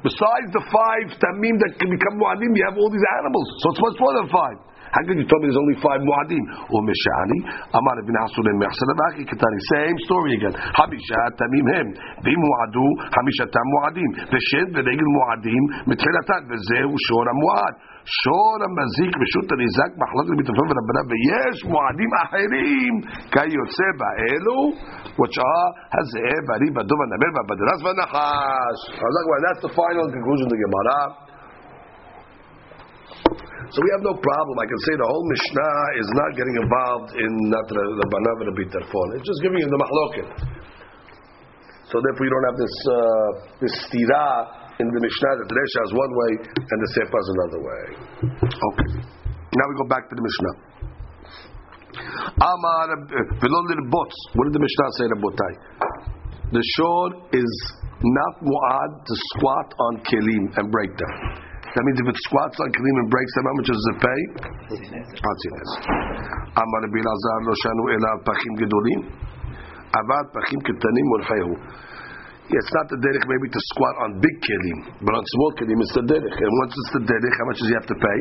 [0.00, 3.46] Besides the five tamim that can become muadim, you have all these animals.
[3.60, 4.56] So it's much more than five.
[4.90, 6.44] How could you tell me there's only five muadim?
[6.66, 7.38] Or mishani,
[7.70, 9.60] amar ibn Hasur and Mechsalabaki Katani.
[9.70, 10.50] Same story again.
[10.50, 11.88] Hamisha tamim hem.
[12.26, 14.10] Vimuadu, hamisha tam muadim.
[14.34, 17.74] Veshed v'regel muadim, mitchilatan, v'zehu shora muad.
[18.21, 22.93] שור המזיק בשו"ת הניזק מחלוקת מתופף ורבנה ויש מועדים אחרים
[23.33, 24.59] כיוצא באלו
[25.19, 28.77] which are הזאב, הריב, הדוב, הנמר, והבדרס והנחש.
[29.45, 30.99] That's the final conclusion of the Gemara.
[33.73, 34.55] So we have no problem.
[34.61, 38.49] I can say the whole Mishnah is not getting involved in not the Banav and
[38.51, 39.07] the Bitarfon.
[39.17, 40.29] It's just giving you the Mahloket.
[41.89, 43.29] So therefore you don't have this uh,
[43.63, 44.25] this stira
[44.80, 47.84] in the Mishnah that the Resha is one way and the Sefer is another way.
[48.48, 48.90] Okay.
[49.52, 50.54] Now we go back to the Mishnah.
[52.40, 53.60] Amar eh, v'lo
[53.92, 54.16] bots.
[54.34, 55.52] What did the Mishnah say, Rabotai?
[56.56, 57.04] The shor
[57.36, 57.52] is
[58.00, 61.14] not muad to squat on kelim and break them.
[61.70, 64.20] That means if it squats on kelim and breaks them, how much does it pay?
[65.20, 65.70] Hatzines.
[66.56, 69.00] Amar Bilazar lo shanu ela pachim gedolim.
[69.94, 71.06] Avad pachim ketanim
[72.50, 75.78] yeah, it's not the derech maybe to squat on big kelim, but on small kelim
[75.86, 76.34] it's the derech.
[76.34, 78.18] And once it's the derech, how much does he have to pay?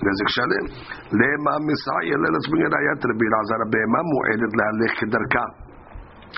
[0.00, 0.64] There's a shalim.
[1.12, 2.16] Lema misaya.
[2.16, 3.60] Let us bring a ayat to Rabbi Lazar.
[3.68, 5.44] Be'ema mu'edet le'alech kederka.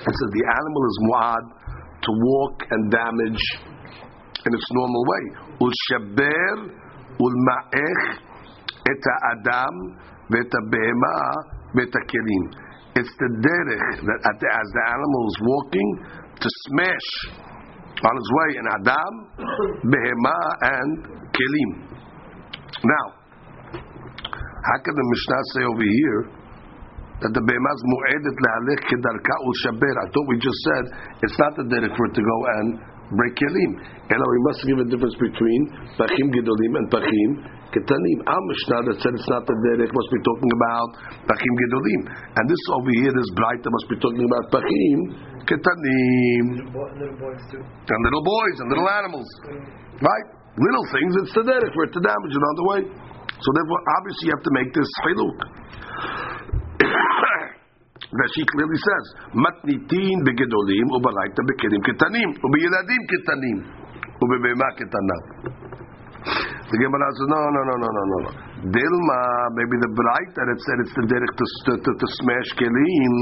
[0.03, 1.45] It says the animal is mu'ad
[2.03, 3.43] to walk and damage
[4.43, 5.23] in its normal way.
[5.63, 6.55] Ul shaber
[7.23, 8.03] ul ma'ech
[8.83, 9.75] et ha'adam
[10.27, 11.15] ve'et ha'be'ema
[11.71, 12.43] ve'et ha'kelim.
[12.99, 15.89] It's the derech that as the animal is walking,
[16.39, 17.09] to smash
[17.99, 19.13] on his way an adam,
[19.91, 20.89] behema, and
[21.35, 21.71] kelim.
[22.79, 23.05] Now,
[23.75, 26.21] how can the Mishnah say over here
[27.19, 29.95] that the behema is mu'edet lehalech kedarka ul shaber?
[29.99, 30.83] I thought we just said
[31.23, 32.67] it's not the derech for it to go and
[33.19, 33.71] break kelim.
[34.09, 35.61] And we must give a difference between
[35.99, 37.31] pachim gedolim and pachim
[37.73, 38.17] ketanim.
[38.25, 40.89] Our Mishnah that said it's not the derech must be talking about
[41.29, 44.99] pachim gedolim, and this over here, this brighter must be talking about pachim
[45.45, 47.61] ketanim Little boys too.
[47.61, 49.29] and little boys and little animals,
[50.01, 50.27] right?
[50.59, 52.81] Little things, it's the derech for it to damage it on the way.
[53.39, 55.37] So therefore, obviously, you have to make this chiluk.
[58.19, 59.05] that she clearly says,
[59.37, 63.57] matnitin begedolim ubalaita bekedim ketanim ubeyeladim ketanim
[64.19, 65.21] ubebema ketanam.
[66.19, 68.31] The Gemara says, no, no, no, no, no, no, no.
[68.75, 69.21] Dilma,
[69.55, 73.15] maybe the bright that it said it's the derech to, to, to, to smash kelim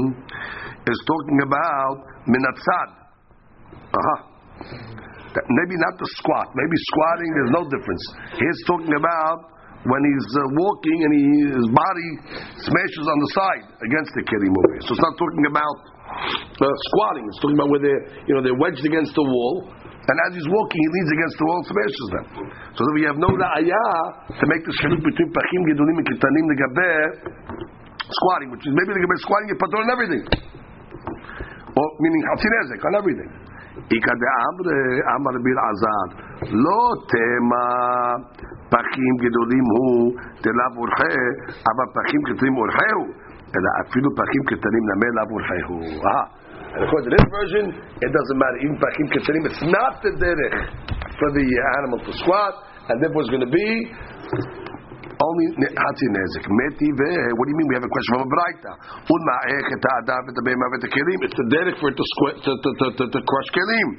[0.82, 2.88] is talking about minatzad.
[3.94, 4.18] Uh-huh.
[5.30, 6.50] That maybe not the squat.
[6.58, 8.04] Maybe squatting, there's no difference.
[8.34, 9.38] He's talking about
[9.86, 12.10] when he's uh, walking and he, his body
[12.66, 14.74] smashes on the side against the kelim over.
[14.82, 15.76] So it's not talking about
[16.18, 17.24] uh, squatting.
[17.30, 19.70] It's talking about where they're, you know, they're wedged against the wall.
[20.07, 22.25] And as he's walking, he leans against the wall and smashes them.
[22.75, 26.45] So that we have no ra'ayah to make the shiluk between pachim, gedulim, and kitanim,
[26.51, 26.99] legaber
[28.03, 30.23] squatting, which is maybe legaber squatting, you put on everything.
[31.71, 33.31] Or meaning chatinezek, on everything.
[33.79, 34.79] Ika de amre,
[35.15, 36.09] amar bil azad.
[36.51, 37.65] Lo tema
[38.67, 39.83] pachim gedolim hu
[40.43, 41.15] delav urche,
[41.63, 43.23] aber pachim ketanim urchehu.
[43.57, 45.77] אלא אפילו פחים קטנים נמי לאו urchehu.
[46.78, 48.58] And according to this version, it doesn't matter.
[48.62, 50.56] Even pachim ketanim, it's not the derech
[51.18, 51.46] for the
[51.82, 52.54] animal to squat,
[52.86, 53.66] and therefore it's going to be
[55.18, 56.46] only hati nezik.
[56.46, 56.86] Meti.
[56.94, 57.66] What do you mean?
[57.66, 58.72] We have a question from a braita.
[61.26, 63.90] It's the derech for it to, squ- to, to, to, to, crush kelim.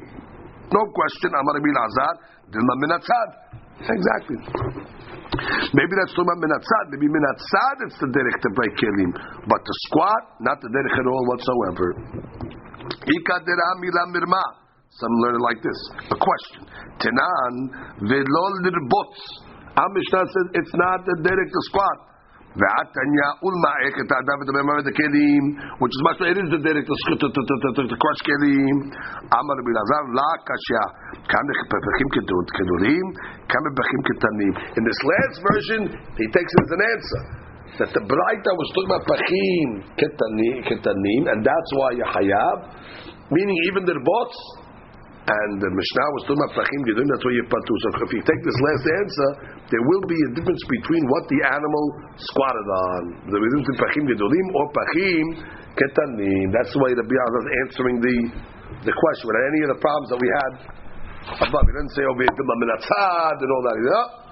[0.72, 1.36] No question.
[1.36, 2.16] Amar Rabbi Lazar.
[2.48, 2.80] Dilma.
[3.92, 4.40] Exactly.
[5.76, 6.96] Maybe that's talking about minatzad.
[6.96, 9.12] Maybe minatzad it's the derech to break kelim.
[9.52, 12.69] But to squat, not the derech at all whatsoever.
[15.00, 15.80] Some learn it like this.
[16.12, 16.66] A question.
[16.98, 17.54] Tenan
[18.04, 18.54] velol.
[19.78, 22.10] Our Mishnah says it's not the derek to squat.
[22.50, 22.66] Which
[25.94, 26.96] is much it is the derek to
[27.94, 30.84] crush Rabbi Lazar la kashya.
[31.30, 33.08] Kam bechim kedurim,
[33.48, 34.54] kam bechim ketanim.
[34.76, 37.39] In this last version, he takes it as an answer
[37.78, 42.58] that the Braita was talking about pachim ketanim, and that's why you hayab,
[43.30, 44.40] meaning even the bots.
[45.30, 47.06] And the Mishnah was talking about pachim gedulim.
[47.06, 47.74] That's why you patu.
[47.86, 49.30] So if you take this last answer,
[49.70, 51.86] there will be a difference between what the animal
[52.18, 55.26] squatted on, the difference between pachim gedulim or pachim
[55.78, 56.50] ketanim.
[56.50, 58.16] That's way the Bial is answering the
[58.90, 59.24] the question.
[59.30, 60.52] Without any of the problems that we had
[61.46, 63.76] above, he didn't say over here and all that.
[63.78, 64.29] You know?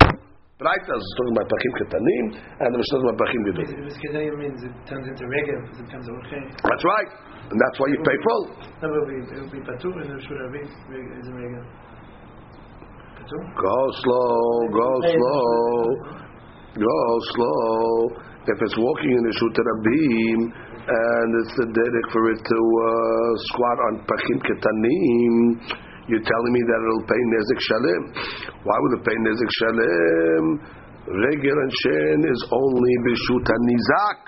[0.58, 3.78] Braita is talking about pachim ketanim, and the Mishnah is about pachim gedulim.
[3.78, 4.02] This
[4.42, 6.42] means it turns into regular because it becomes okay.
[6.50, 7.10] That's right,
[7.46, 8.44] and that's why you pay full.
[8.82, 11.62] No, but it will be patur and it should have been is a regular.
[13.22, 15.78] Go slow, go slow,
[16.74, 16.98] go
[17.38, 18.18] slow.
[18.50, 23.30] If it's walking in the Shut Rabim, and it's the derek for it to uh,
[23.46, 28.02] squat on Pachim Ketanim, you're telling me that it'll pay Nezik Shalem.
[28.64, 30.46] Why would it pay Nezik Shalem?
[31.08, 34.20] Regel and Shen is only Bishut Nizak.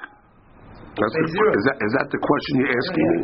[0.95, 1.27] That's the-
[1.59, 3.19] Is that, is that the question you're asking me?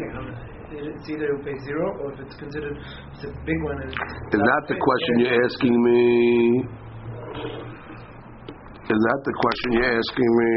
[0.75, 3.79] It's either it will pay zero or if it's considered it's a big one.
[3.87, 6.67] Is that the question you're asking me?
[8.85, 10.55] Is that the question you're asking me?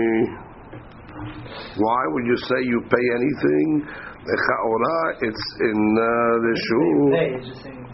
[1.79, 3.89] Why would you say you pay anything?
[4.29, 6.07] It's in uh,
[6.45, 7.88] the shul.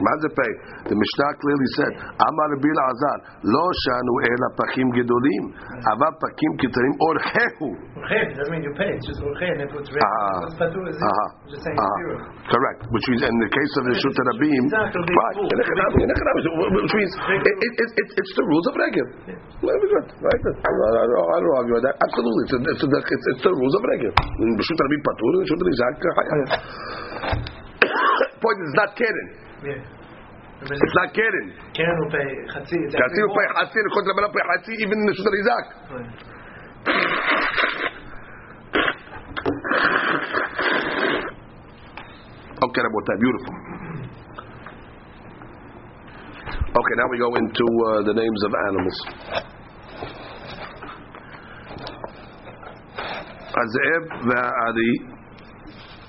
[0.00, 0.48] Mazape,
[0.88, 6.94] the Mishnah clearly said, Amar Bil Azar, Lo Shanu Ela Pakim Gedolim, Ava Pakim Kitarim
[6.96, 7.68] Orchehu.
[8.00, 10.88] Orchehu doesn't mean you pay, it's just Orchehu, and if ah, it's red, uh-huh.
[10.88, 12.00] it's just saying uh-huh.
[12.00, 12.16] zero.
[12.48, 14.96] Correct, which means in the case of the Shut Rabim, right,
[16.72, 19.06] which means it, it, it, it's the rules of Regel.
[19.28, 19.36] Yeah.
[19.60, 20.40] Right?
[20.40, 21.96] I don't argue with that.
[22.00, 24.12] Absolutely, it's, it's, it's, it's the rules of Regel.
[24.40, 25.76] In Shut Rabim Patur, in Shut Rabim
[28.42, 29.51] Point is not kidding.
[29.62, 31.54] It's not Karen.
[31.74, 32.78] Karen will pay Hatsi.
[32.90, 35.66] Hatsi will pay Hatsi, and Chod Rabbanah pay Hatsi, even in the Shudar Isaac.
[42.62, 43.18] Okay, that.
[43.20, 43.54] beautiful.
[46.72, 48.98] Okay, now we go into uh, the names of animals.
[53.62, 55.11] הזאב והארי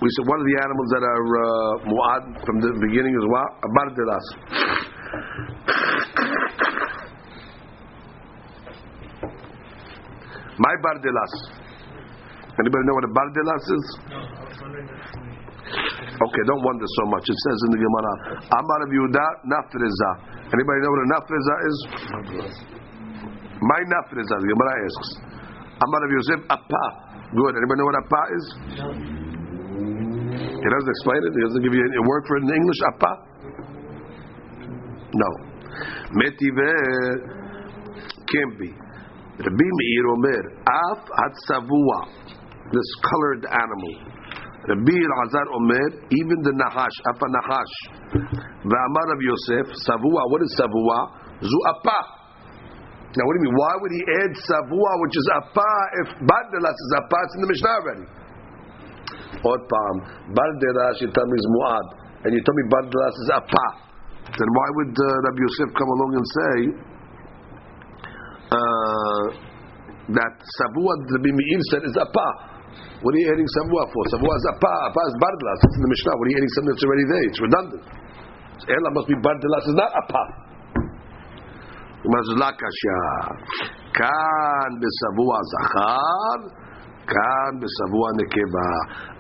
[0.04, 3.48] we said one of the animals that are uh, mu'ad from the beginning is what?
[3.64, 4.26] A bardelas.
[10.60, 11.34] My bardelas.
[12.60, 13.86] Anybody know what a bardelas is?
[14.12, 14.20] No.
[16.20, 17.24] Okay, don't wonder so much.
[17.24, 18.14] It says in the Gemara,
[18.60, 20.10] Amar of Yehuda, nafreza.
[20.52, 21.78] Anybody know what a nafreza is?
[23.56, 25.10] My nafreza, the Gemara asks.
[25.80, 26.84] Amar of Yosef, apa.
[27.32, 27.56] Good.
[27.56, 29.23] Anybody know what apa is?
[29.74, 31.32] He doesn't explain it.
[31.36, 32.80] He doesn't give you a word for it in English.
[32.94, 33.12] Apa.
[35.14, 35.30] No.
[36.14, 36.70] Metive
[38.30, 38.72] can be.
[39.34, 42.00] Rabbi Meir Omer, af hatzavua,
[42.72, 44.14] this colored animal.
[44.70, 47.76] Rabbi Azar Omer, even the nahash, apa nahash.
[48.64, 50.22] V'amar of Yosef, savua.
[50.30, 51.00] What is savua?
[51.42, 52.00] Zu apa.
[53.14, 53.58] Now, what do you mean?
[53.58, 55.70] Why would he add savua, which is apa,
[56.02, 57.18] if bardelas is apa?
[57.26, 58.06] It's in the Mishnah already.
[59.44, 59.96] Od pam,
[60.32, 61.86] bardelas you tell me is muad,
[62.24, 63.66] and you tell me bardelas is apa.
[64.24, 66.56] Then why would uh, Rabbi Yosef come along and say
[68.56, 69.24] uh,
[70.16, 72.28] that savua Rabbi Meir said is apa?
[73.04, 74.04] What are you adding savua for?
[74.16, 74.74] Savua is apa.
[74.88, 75.60] Apa is bardelas.
[75.60, 76.14] It's in the Mishnah.
[76.16, 77.24] What are you adding something that's already there?
[77.28, 77.84] It's redundant.
[78.64, 80.24] So Ela must be bardelas is not apa.
[82.08, 83.00] Mazlakasha.
[83.92, 86.63] Kan besavua zachar.
[87.04, 88.68] Kan besavua nekeva.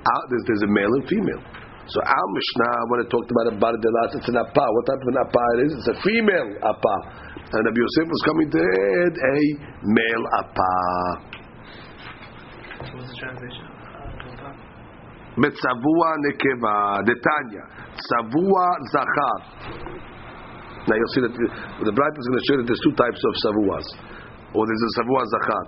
[0.03, 1.43] Out there's, there's a male and female.
[1.87, 4.63] So our Mishnah, when it talked about a bardelas, it's an apa.
[4.71, 5.71] What type of an apa it is?
[5.75, 6.95] It's a female apa.
[7.51, 9.37] And Rabbi Yosef was coming to add a
[9.83, 10.73] male apa.
[12.87, 13.67] What's the translation?
[15.35, 17.03] Betzavua nekeva.
[17.03, 17.63] Detanya.
[17.99, 19.39] Savua zachar.
[20.87, 21.47] Now you'll see that the,
[21.83, 23.87] the Bright is going to show that there's two types of savuas.
[24.55, 25.63] Or there's a savua zachar.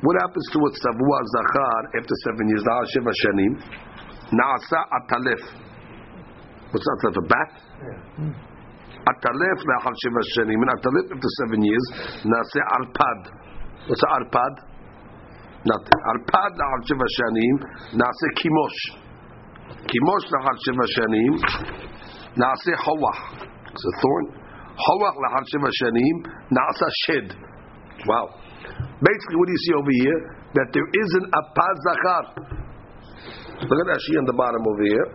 [0.00, 2.62] What happens to what Savua Zachar after seven years?
[2.94, 3.52] Shiva Shanim.
[4.30, 5.42] Naasa Atalef.
[6.70, 6.98] What's that?
[7.02, 7.18] Atalef?
[7.18, 7.50] A bat?
[9.10, 10.54] Atalef Nahal Shiva Shanim.
[10.54, 11.84] And Atalef after seven years.
[12.22, 13.20] Naase Arpad.
[13.88, 14.54] What's Arpad?
[15.66, 16.00] Nothing.
[16.14, 17.54] Arpad Nahal Shiva Shanim.
[17.98, 18.80] Naase Kimosh.
[19.82, 21.32] Kimosh Nahal Shiva Shanim.
[22.38, 23.18] Naase Hawah.
[23.66, 24.26] It's a thorn.
[24.78, 26.16] Hawah Nahal Shiva Shanim.
[26.52, 27.34] Naasa Shed.
[28.06, 28.47] Wow.
[28.98, 30.18] Basically, what do you see over here?
[30.58, 32.24] That there is an apad zachar.
[33.62, 35.08] Look at Rashi on the bottom over here.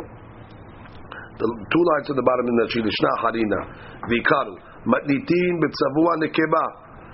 [1.34, 3.60] The two lines at the bottom in the Rashi, Lishna Harina,
[4.08, 4.54] Vikaru,
[4.88, 6.66] Matnitin betzavua nekeba.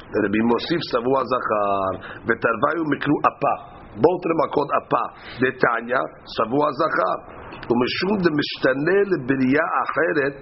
[0.10, 3.54] There will be Mosif savua zachar, betarvayu mikru apa.
[3.94, 5.04] Both of them are called apa.
[5.38, 6.02] Detanya,
[6.38, 7.40] savua zachar.
[7.70, 10.40] ומשום דמשתנה לבריאה אחרת,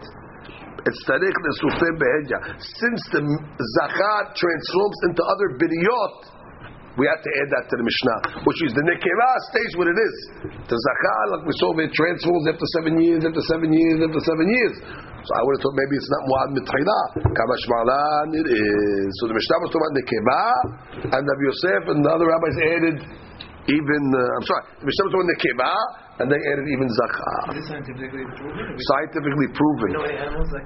[0.85, 1.95] It's nesufim.
[2.59, 6.37] Since the zakat transforms into other bidiyot,
[6.97, 9.97] we have to add that to the Mishnah, which is the Nekeva stays what it
[10.01, 10.15] is.
[10.65, 14.49] The zakat, like we saw, it transforms after seven years, after seven years, after seven
[14.49, 14.75] years.
[15.21, 17.01] So I would have thought maybe it's not Muad Mitchila.
[17.37, 19.09] Kamashmalan it is.
[19.21, 20.45] So the Mishnah was talking about Nekeva,
[21.13, 22.97] and Rabbi Yosef and the other rabbis added
[23.67, 25.73] even, uh, I'm sorry, the Mishnah was talking about Nekeva,
[26.23, 27.41] and they added even Zachar.
[27.67, 28.63] Scientifically proven?
[28.79, 29.89] Scientifically proven.
[29.91, 30.63] You animals that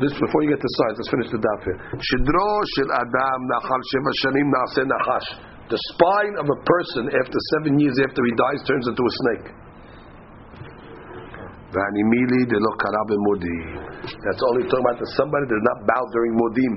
[0.00, 0.14] this?
[0.16, 1.78] Before you get to science, let's finish the daf here.
[1.98, 5.28] Shidro shel adam nachal sheva shanim naaseh nachash.
[5.68, 9.46] The spine of a person after seven years after he dies turns into a snake.
[11.70, 13.02] V'animili de lo kara.
[14.02, 16.74] That's only talking about that somebody that did not bow during modim.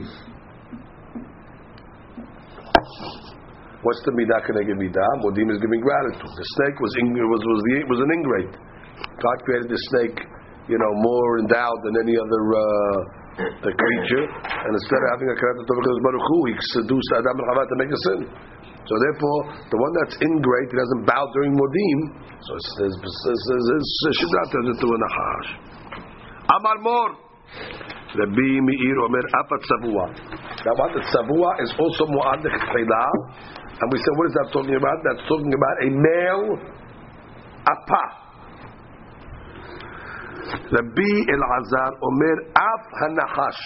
[3.83, 5.11] What's the midah keneged midah?
[5.27, 6.31] Modim is giving gratitude.
[6.31, 8.53] The snake was ing- was was, the, was an ingrate.
[9.19, 10.17] God created the snake,
[10.71, 12.97] you know, more endowed than any other uh,
[13.67, 17.75] creature, and instead of having a karat Baruch Hu, he seduced Adam and Chava to
[17.75, 18.19] make a sin.
[18.83, 21.99] So therefore, the one that's ingrate, he doesn't bow during modim.
[22.39, 25.49] So it's it's shidrat into a nahash.
[26.55, 27.09] Amar mor.
[28.13, 30.05] Rabbi Meir Omer Afat Savua.
[30.61, 33.05] Now what the Savua is also Mu'ad Chayla.
[33.73, 34.97] And we said, what is that talking about?
[35.01, 36.47] That's talking about a male
[37.63, 38.23] apa.
[40.69, 43.61] the Rabbi Elazar Omer Af Hanachash.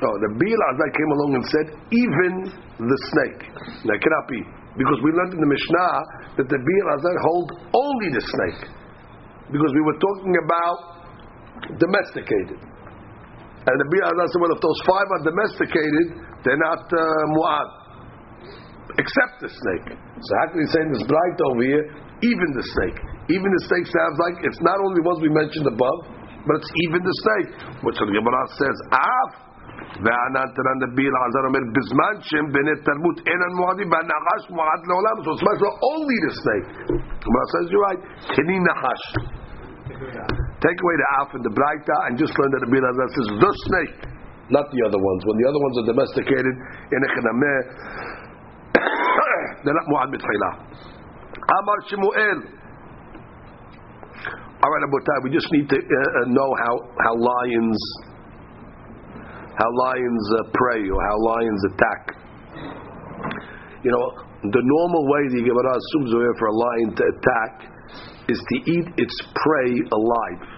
[0.00, 2.32] No, Rabbi Elazar came along and said, even
[2.80, 3.40] the snake.
[3.84, 4.40] It cannot be.
[4.76, 5.94] Because we learned in the Mishnah
[6.40, 8.60] that the Rabbi Elazar hold only the snake.
[9.52, 10.78] Because we were talking about
[11.76, 12.58] domesticated.
[12.60, 16.06] And the Rabbi Elazar said, well, if those five are domesticated,
[16.44, 17.00] they're not uh,
[17.36, 17.68] Mu'ad
[18.95, 19.87] Except the snake.
[19.97, 21.83] So how can he say in this blight over here,
[22.23, 22.97] even the snake?
[23.27, 25.99] Even the snake sounds like it's not only the ones we mentioned above,
[26.45, 27.49] but it's even the snake.
[27.83, 29.29] Which the Gemara says, Av
[29.75, 35.29] וענן תנן נבי אלעזר אומר, בזמן שהם בני תלמוד אינן מועדים, והנחש מועד לעולם, so
[35.35, 36.67] it's much only the snake.
[37.23, 38.01] Gemara says, you're right,
[38.35, 39.01] תני נחש.
[40.65, 43.27] Take away the alf and the braita and just learn that the Rabbi Elazar says,
[43.43, 43.95] the snake,
[44.49, 45.21] not the other ones.
[45.27, 46.55] When the other ones are domesticated,
[46.95, 47.59] in a chenameh,
[49.64, 50.54] they're not mu'ad mitchilah.
[51.36, 52.38] Amar Shemuel.
[54.62, 57.80] All right, Abutai, we just need to uh, uh, know how, how lions
[59.60, 62.16] how lions uh, prey or how lions attack.
[63.84, 64.04] You know,
[64.42, 67.52] the normal way the Gemara assumes for a lion to attack
[68.28, 70.48] is to eat its prey alive.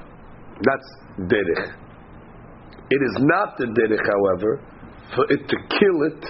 [0.62, 0.88] That's
[1.26, 1.74] derech.
[2.90, 4.62] It is not the derech, however,
[5.16, 6.22] for it to kill it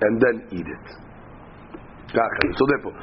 [0.00, 1.03] and then eat it.
[2.14, 2.94] So therefore,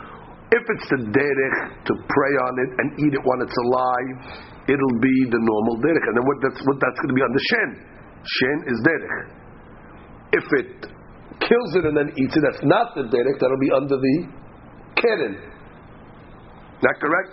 [0.52, 1.58] if it's the derech
[1.88, 4.18] to prey on it and eat it when it's alive,
[4.68, 6.06] it'll be the normal derech.
[6.12, 7.70] And then what that's, what that's going to be on the shen.
[8.24, 9.20] Shen is derech.
[10.32, 10.72] If it
[11.44, 14.16] kills it and then eats it, that's not the derech, that'll be under the
[14.96, 15.36] keren.
[16.84, 17.32] That correct?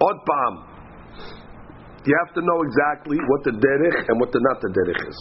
[0.00, 0.54] Odd palm.
[2.04, 5.18] You have to know exactly what the derech and what the not the derech is.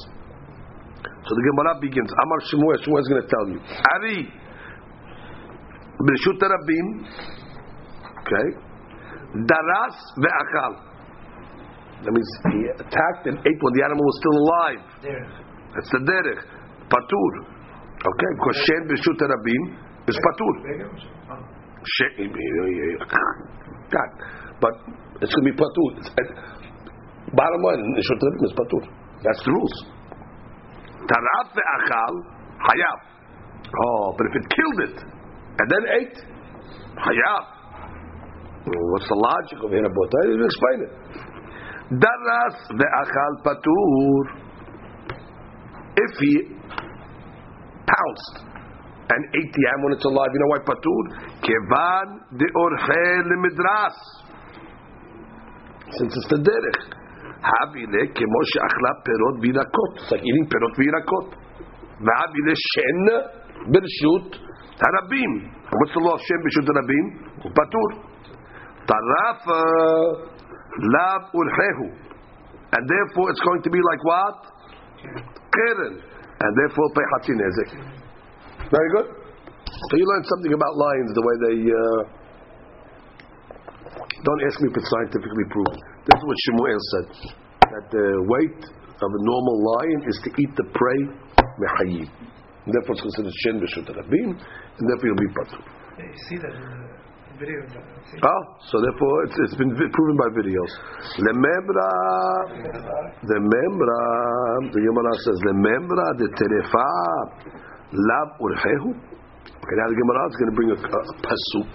[1.21, 2.09] So the Gemara begins.
[2.09, 2.77] Amar Shmuel.
[2.81, 3.59] Shmuel is going to tell you.
[3.61, 4.25] Ari.
[6.01, 6.87] B'rishut Rabim.
[8.25, 8.47] Okay.
[9.45, 10.73] Daras ve'achal.
[12.01, 14.81] That means he attacked and ate when the animal was still alive.
[15.05, 15.27] There.
[15.77, 16.41] That's the derech.
[16.89, 17.33] Patur.
[18.01, 18.31] Okay.
[18.41, 19.63] Because Shen b'rishut Rabim
[20.09, 20.55] is patur.
[23.93, 24.09] God.
[24.59, 24.73] But
[25.21, 25.91] it's going to be patur.
[27.33, 28.83] Bottom line, Rishut Rabim is patur.
[29.23, 30.00] That's the rules.
[31.07, 32.13] Taraf ve'achal,
[32.61, 32.99] hayav.
[33.71, 34.97] Oh, but if it killed it
[35.59, 36.17] and then ate,
[36.97, 37.45] hayav.
[38.63, 40.91] What's the logic of here I didn't explain it.
[41.97, 44.23] Daras ve'achal patur.
[45.97, 46.33] If he
[47.89, 48.45] pounced
[49.09, 51.03] and ate the animal when it's alive, you know why patur?
[51.41, 53.97] Kevan de orche lemidras.
[55.97, 57.00] Since it's the derech.
[57.41, 59.91] Havile kemo she'achla perot virakot.
[59.97, 61.27] It's like eating perot virakot.
[62.05, 63.07] V'havile shen
[63.73, 64.29] bershut
[64.77, 65.31] harabim.
[65.73, 67.05] What's the law of shen bershut harabim?
[67.49, 67.89] Patur.
[68.85, 69.41] Taraf
[70.93, 71.87] lav urhehu.
[72.73, 74.37] And therefore it's going to be like what?
[75.51, 75.95] Keren.
[75.97, 77.69] And therefore pay hatzin nezek.
[78.69, 79.07] Very good.
[79.89, 81.57] So you learned something about lions, the way they.
[81.73, 82.01] Uh,
[84.23, 85.90] don't ask me if it's scientifically proven.
[86.01, 87.07] This is what Shemuel said.
[87.61, 88.61] That the weight
[89.01, 91.01] of a normal lion is to eat the prey
[91.61, 92.09] mechayim.
[92.65, 95.61] And therefore it's considered shen b'shut rabim, and therefore you'll be patur.
[95.97, 97.61] You see that in the video.
[98.21, 100.73] Oh, so therefore it's, it's been proven by videos.
[101.21, 101.89] Lemembra,
[103.25, 104.01] the membra,
[104.73, 106.89] the Gemara says, Lemembra de terefa
[107.93, 108.93] lab urhehu.
[108.93, 111.69] Okay, now the Gemara is going to bring a, a, a pasuk,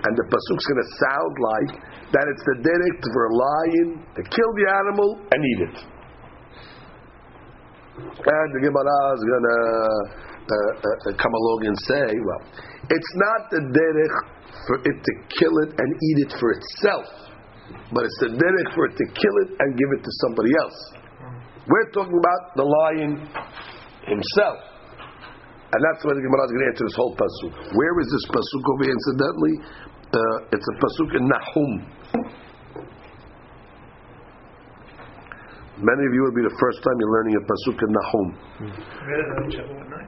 [0.00, 1.70] and the pasuk's going to sound like
[2.16, 5.76] that it's the derek for a lion to kill the animal and eat it.
[8.00, 12.42] And the Gemara is going to uh, uh, come along and say, well,
[12.88, 14.16] it's not the derech
[14.66, 17.06] for it to kill it and eat it for itself,
[17.92, 20.78] but it's the derech for it to kill it and give it to somebody else.
[21.68, 23.12] We're talking about the lion
[24.08, 24.58] himself.
[25.70, 27.54] And that's why the Gemara is going to answer this whole pasuk.
[27.78, 29.54] Where is this pasuk over incidentally?
[30.15, 31.71] Uh, it's a pasuk in Nahum.
[35.75, 38.27] Many of you will be the first time you're learning a pasuk in Nahum.
[39.03, 40.07] Read it on Shavuot night.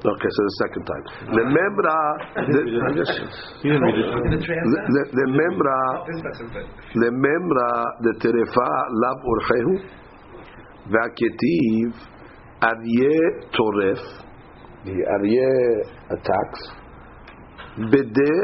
[0.00, 1.04] Okay, so the second time.
[1.36, 1.82] Remember,
[2.48, 2.60] the,
[3.60, 4.08] You didn't read it.
[4.24, 5.04] In the translation.
[5.12, 5.76] remember,
[6.08, 6.64] This pasuk, but
[6.96, 7.68] remember
[8.08, 8.70] the terefa
[9.02, 9.74] lab orchehu,
[10.90, 11.90] והכתיב
[12.62, 13.20] אריה
[13.50, 14.00] טורף,
[14.84, 15.54] the אריה
[16.10, 16.62] attacks,
[17.78, 18.34] בדה,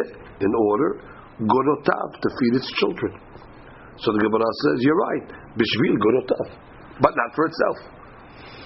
[0.42, 1.02] in order,
[1.42, 3.14] gorotav, to feed its children.
[4.02, 5.28] So the Gemara says, you're right,
[5.58, 6.48] bishvil gorotav,
[7.02, 7.78] but not for itself.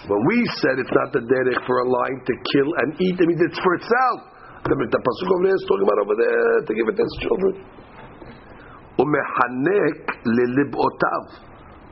[0.07, 3.26] When we said it's not the derech for a lion to kill and eat, it
[3.26, 4.32] means it's for itself.
[4.63, 7.17] The, the pasuk over there is talking about over there to give it to its
[7.21, 7.53] children.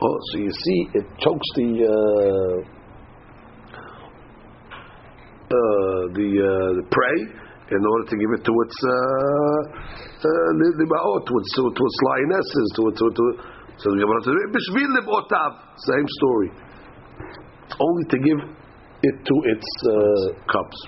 [0.01, 2.57] Oh, so you see, it chokes the uh,
[5.53, 7.42] uh, the, uh, the prey
[7.73, 8.91] in order to give it to its uh,
[10.23, 13.25] uh, libaot, to its lionesses, to to, to
[13.81, 15.81] so the Gemara says bishvil libotav.
[15.81, 16.53] Same story.
[17.73, 18.37] Only to give
[19.01, 20.79] it to its uh, cubs.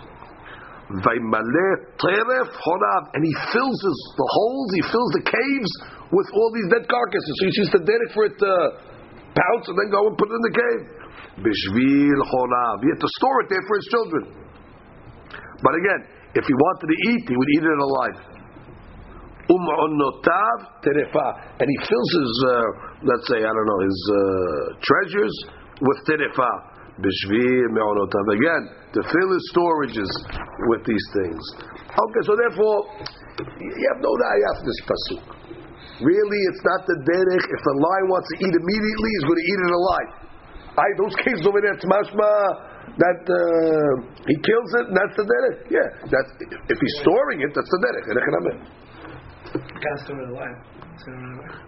[0.85, 1.17] And he
[3.49, 5.71] fills his, the holes, he fills the caves
[6.13, 7.33] with all these dead carcasses.
[7.41, 8.53] So he sees the derek for it to
[9.33, 10.93] pounce and then go and put it in the cave.
[11.41, 14.29] He had to store it there for his children.
[15.65, 16.05] But again,
[16.35, 18.17] if he wanted to eat, he would eat it alive.
[19.47, 21.27] Um'onotav terefa.
[21.63, 22.53] And he fills his, uh,
[23.07, 24.19] let's say, I don't know, his uh,
[24.83, 25.35] treasures
[25.79, 26.51] with terefa.
[26.99, 28.25] Bishvil me'onotav.
[28.35, 28.63] Again,
[28.95, 30.11] to fill his storages
[30.71, 31.43] with these things.
[31.91, 32.87] Okay, so therefore,
[33.39, 35.23] you have no raya for this pasuk.
[36.03, 37.45] Really, it's not the derech.
[37.47, 40.11] If a lion wants to eat immediately, he's going to eat it alive.
[40.75, 41.87] I those cases over there, it's
[42.95, 43.93] that uh,
[44.27, 45.59] he kills it, and that's the derech.
[45.67, 46.31] Yeah, that's
[46.69, 48.05] if he's storing it, that's the derech.
[49.55, 50.57] Can't store it alive.
[50.93, 51.65] It's going to run away.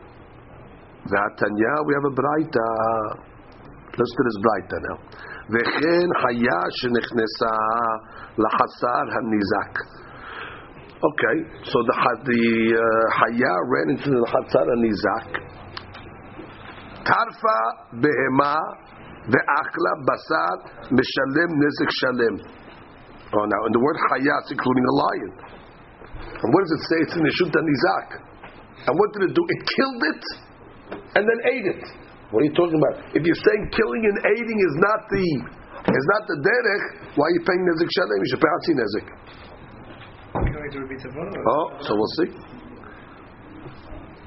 [1.08, 2.68] We have a braita.
[3.98, 4.98] Listen to this braita now.
[5.48, 7.54] V'chen haya shenechnesa
[8.38, 9.74] lachasar hanizak.
[10.98, 11.96] Okay, so the
[12.26, 12.44] the
[12.76, 15.30] uh, haya ran into the chatzar hanizak.
[17.08, 17.60] Tarfa
[18.02, 18.56] behema
[19.32, 20.56] ve'achla basar
[20.92, 22.36] mishalem nezik shalem.
[23.36, 25.32] Oh, now, in the word haya, it's including a lion.
[26.38, 26.98] And what does it say?
[27.04, 28.10] It's in the Shut Nizak.
[28.88, 29.44] And what did it do?
[29.44, 30.24] It killed it
[31.12, 31.84] and then ate it.
[32.32, 33.04] What are you talking about?
[33.12, 35.26] If you're saying killing and eating is not the
[35.88, 38.18] is not the derech, why are you paying nezik shalem?
[38.20, 39.08] You should pay atzi nezik.
[40.38, 41.32] You're going to repeat the photo?
[41.36, 42.32] Oh, so we'll see.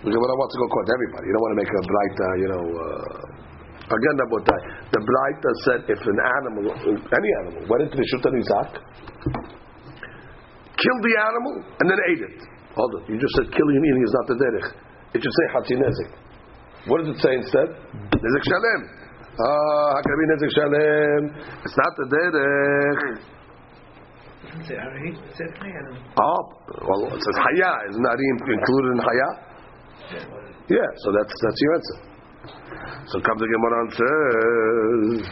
[0.01, 1.25] Because what I want to go quote everybody.
[1.29, 2.65] You don't want to make a braita, you know.
[2.73, 3.41] Uh,
[3.91, 4.61] again, Rabotai,
[4.95, 8.71] the braita said if an animal, any animal, went into the Shutan Izak,
[10.79, 12.39] killed the animal and then ate it.
[12.79, 14.69] Hold on, you just said killing and eating is not the derech.
[15.13, 16.11] It should say hatzi nezik.
[16.87, 17.69] What does it say instead?
[18.15, 18.83] Nezik shalem.
[19.35, 21.23] Ah, how can nezik shalem?
[21.67, 23.19] It's not the derech.
[24.51, 25.99] It said, I mean, it said, hey, animal.
[26.19, 27.73] Oh, well, it says haya.
[27.91, 29.29] Isn't that included in haya?
[30.71, 32.10] Yeah, so that's that's your answer.
[32.41, 35.29] So comes the Gemara and says,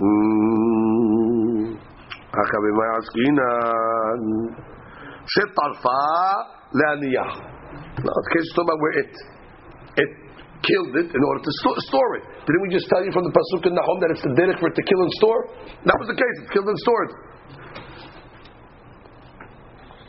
[0.00, 1.76] "Hmm,
[2.32, 4.20] "Achabimai askinan
[5.28, 6.00] shetarfa
[6.72, 7.30] leaniyah."
[8.00, 9.12] No, the case is talking about where it
[10.00, 10.10] it
[10.64, 12.24] killed it in order to store, store it.
[12.48, 14.68] Didn't we just tell you from the pasuk in Nahum that it's the derech for
[14.72, 15.40] it to kill and store?
[15.84, 16.36] That was the case.
[16.40, 17.10] It's killed and stored,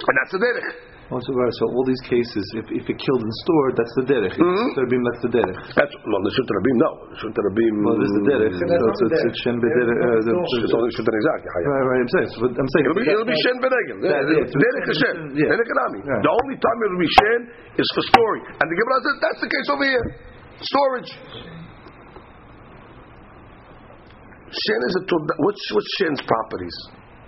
[0.07, 0.92] and that's the derech.
[1.13, 4.33] Also, right, so all these cases, if, if it killed and stored, that's the derech.
[4.33, 4.73] If Mhm.
[4.81, 5.57] Rabim, that's the derech.
[5.77, 6.75] That's no, the Shut Rabim.
[6.81, 6.89] No,
[7.21, 7.75] Shut Rabim.
[7.85, 8.53] Well, this is the derech.
[8.57, 9.93] So it's, it's, the it's Shen B'derech.
[9.93, 11.41] Uh, It's only Shut Nizak.
[11.45, 12.29] Right, right, I'm saying.
[12.33, 12.85] So, I'm saying.
[12.89, 13.97] It'll be, it'll be Shen Benegel.
[14.09, 14.49] That is.
[14.57, 15.17] Derek is Shen.
[15.37, 15.53] Yeah.
[15.53, 16.01] Derek Anami.
[16.01, 17.41] The only time it'll be Shen
[17.77, 18.43] is for storing.
[18.57, 20.05] And the Gemara says that's the case over here.
[20.65, 21.11] Storage.
[24.49, 25.03] Shen is a
[25.45, 26.77] what's what's Shen's properties?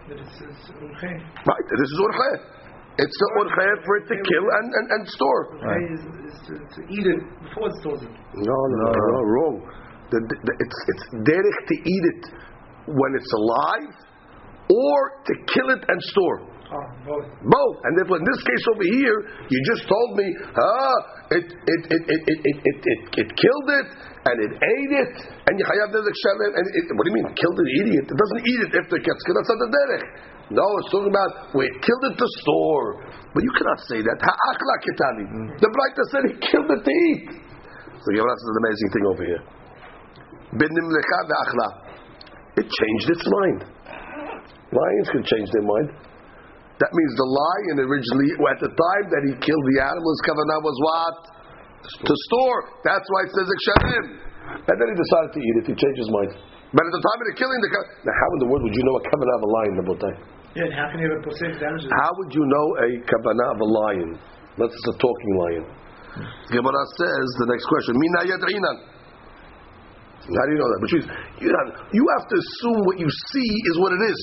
[0.10, 0.58] But it says.
[0.74, 1.66] Right.
[1.70, 2.65] This is Urche.
[2.96, 5.42] It's the Urche for it to kill and, and, and store.
[5.60, 8.14] Okay is, is to, to eat it before it stores it.
[8.40, 9.56] No, no, no, wrong.
[10.16, 12.24] The, the, the- it's it's derech to eat it
[12.88, 13.92] when it's alive,
[14.72, 14.96] or
[15.28, 16.38] to kill it and store.
[16.66, 17.28] Oh, both.
[17.46, 17.78] Both.
[17.86, 19.18] And therefore, in this case over here,
[19.54, 20.98] you just told me, ah,
[21.36, 23.88] it it it it it it it, it, it killed it
[24.26, 25.14] and it ate it,
[25.46, 26.52] and you hayav nezek shalem.
[26.58, 28.06] And it, what do you mean, killed it, eating it?
[28.10, 29.38] It doesn't eat it after it gets killed.
[29.38, 30.08] That's not the derech.
[30.54, 33.02] No, it's talking about we killed it to store.
[33.34, 34.18] But you cannot say that.
[34.22, 35.26] Ha'akla kitani.
[35.26, 35.48] Mm.
[35.58, 37.46] The Braita said he killed it to eat.
[37.98, 39.44] So Gemara says an amazing thing over here.
[40.62, 41.70] Binim lecha ve'achla.
[42.62, 43.62] It changed its mind.
[44.70, 45.90] Lions can change their mind.
[46.78, 50.60] That means the lion originally, at the time that he killed the animal, his kavanah
[50.62, 51.18] was what?
[52.06, 52.60] To store.
[52.86, 54.06] That's why it says ekshavim.
[54.70, 55.66] And then he decided to eat it.
[55.72, 56.32] He changed his mind.
[56.76, 58.84] But at the time of the killing, the now how in the world would you
[58.84, 60.35] know a kavanah of a lion, Rabotai?
[60.56, 61.92] Yeah, how can you have a posek damages?
[61.92, 64.10] How would you know a kavanah of a lion?
[64.56, 65.66] That's a talking lion.
[66.48, 68.00] Gemara says the next question.
[68.00, 68.78] Mina yad'inan.
[70.32, 70.80] How do you know that?
[70.80, 71.08] Which means
[71.44, 74.20] you have, you have to assume what you see is what it is.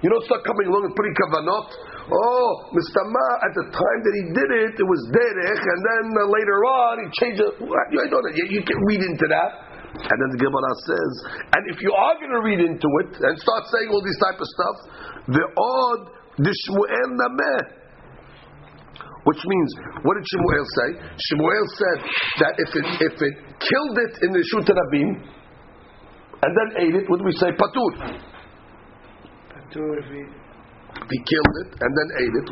[0.00, 1.68] You don't start coming along and putting kavanot.
[2.08, 3.00] Oh, Mr.
[3.04, 6.58] Ma, at the time that he did it, it was derech, and then uh, later
[6.64, 7.60] on he changed it.
[7.60, 8.32] You know that.
[8.36, 9.63] You, you can read into that.
[9.94, 11.12] And then the Gemara says,
[11.54, 14.38] and if you are going to read into it and start saying all this type
[14.42, 14.76] of stuff,
[15.30, 16.02] the odd
[16.38, 17.84] the Shmuel nameh.
[19.24, 19.70] Which means,
[20.02, 20.88] what did Shemuel say?
[21.16, 21.98] Shemuel said
[22.44, 25.10] that if it if it killed it in the Shut Rabim
[26.42, 27.48] and then ate it, what do we say?
[27.56, 28.20] Patur.
[29.74, 32.48] If we, If he killed it and then ate it,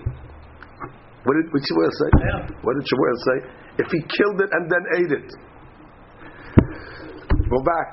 [1.22, 2.10] what did, what did Shemuel say?
[2.18, 2.40] Yeah.
[2.62, 3.36] What did Shemuel say?
[3.84, 5.28] If he killed it and then ate it.
[7.52, 7.88] Go back.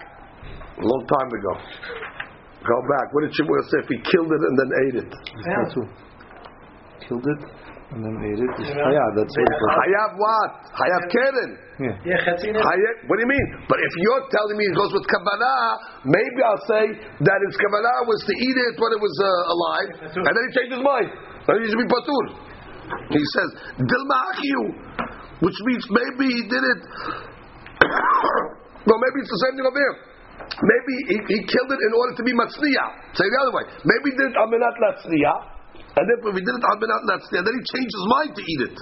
[0.79, 1.53] A long time ago.
[2.63, 3.11] Go back.
[3.11, 3.83] What did Shemuel say?
[3.83, 5.11] If he killed it and then ate it.
[5.11, 5.83] yeah.
[7.03, 7.41] Killed it.
[7.91, 8.51] And then ate it.
[8.55, 9.11] It's Hayav.
[9.19, 10.51] That's what it Hayav what?
[10.71, 11.51] Hayav keren.
[12.07, 12.63] Yeah, Chatzin is.
[12.63, 13.47] Hayav, what do you mean?
[13.67, 18.07] But if you're telling me it goes with Kabbalah, maybe I'll say that his Kabbalah
[18.07, 19.89] was to eat it when it was uh, alive,
[20.23, 21.09] and then he changed his mind.
[21.49, 22.23] Then he should be patur.
[23.11, 24.61] He says, Dilma achiu,
[25.43, 26.81] which means maybe he did it.
[28.87, 29.95] No, maybe it's the same thing over here.
[30.39, 32.85] Maybe he, he killed it in order to be matzliya.
[33.11, 33.65] Say the other way.
[33.83, 34.75] Maybe he did it amenat
[35.99, 38.61] and then if he did it amenat latzliya, then he changed his mind to eat
[38.71, 38.77] it,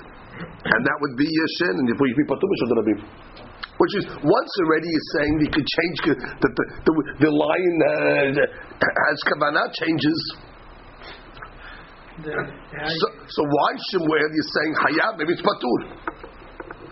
[0.69, 2.99] and that would be yeshen, and if we be b'shul rabim.
[3.77, 6.49] Which is once already is saying he could change the the,
[6.85, 6.91] the,
[7.25, 8.41] the lion uh,
[8.81, 10.19] has kavanah changes.
[12.17, 15.21] So, so why Shemuel is saying hayav?
[15.21, 15.79] Maybe it's patur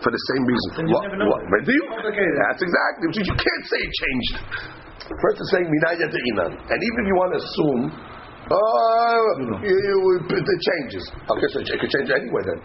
[0.04, 0.70] for the same reason.
[0.92, 1.84] What- what- but do you?
[1.92, 3.04] That's exactly.
[3.24, 4.34] You can't say it changed.
[5.06, 7.82] First it's saying minaya to inan, and even if you want to assume,
[8.50, 9.26] oh,
[9.62, 11.04] you, you, it changes.
[11.30, 12.60] Okay, so it could change anyway then.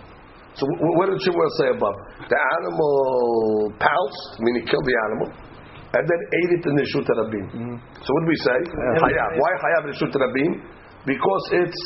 [0.58, 0.66] So
[1.00, 1.96] what did Shemuel say above?
[2.28, 5.28] The animal pounced, meaning killed the animal,
[5.96, 7.46] and then ate it in the Shut Rabim.
[8.04, 8.58] So what do we say?
[9.06, 9.30] Hayav.
[9.40, 10.52] Why Hayav in the Shut Rabim?
[11.06, 11.82] Because it's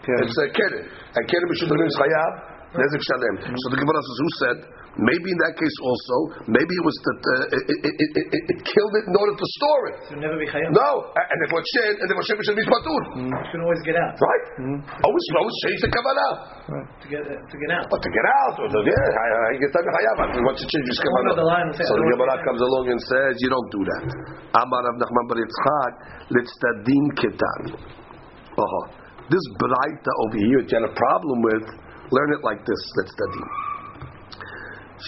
[0.00, 0.24] Keren.
[0.24, 2.32] it's a keren, and keren b'Shut Rabim is Hayav.
[2.72, 3.34] Nezek Shalem.
[3.52, 4.58] So the Gemara says, who said?
[4.98, 6.16] Maybe in that case also,
[6.50, 9.82] maybe it was that uh, it, it, it, it, killed it in order to store
[9.94, 9.96] it.
[10.10, 10.74] Should never be Chayav.
[10.74, 13.62] No, and if it's shed, and if it's shed, it should be patur, You can
[13.62, 14.18] always get out.
[14.18, 14.44] right?
[15.06, 16.32] Always, always change the kavanah.
[16.74, 17.86] To get to get out.
[17.86, 20.14] But to get out, or to, yeah, he gets time to chayav.
[20.42, 21.38] Once you change his the kavanah.
[21.38, 24.04] line will say, So the Gemara comes along and says, you don't do that.
[24.58, 25.92] Amar Rav Nachman bar Yitzchak,
[26.34, 27.62] litztadin ketan.
[27.78, 28.84] Uh-huh.
[29.30, 31.64] This braita over here, you had a problem with,
[32.10, 33.69] learn it like this, litztadin.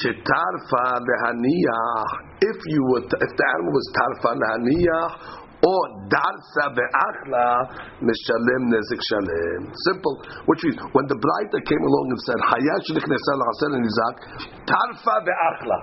[0.01, 2.33] Shetarfa lehaniyah.
[2.41, 7.47] If you were, if the animal was tarfa lehaniyah, or darsa be'achla,
[8.03, 9.71] mishalem nezik shalem.
[9.87, 10.17] Simple.
[10.51, 14.15] Which means, when the Braita came along and said, Hayash niknesa l'hasen nizak,
[14.67, 15.79] tarfa be'achla.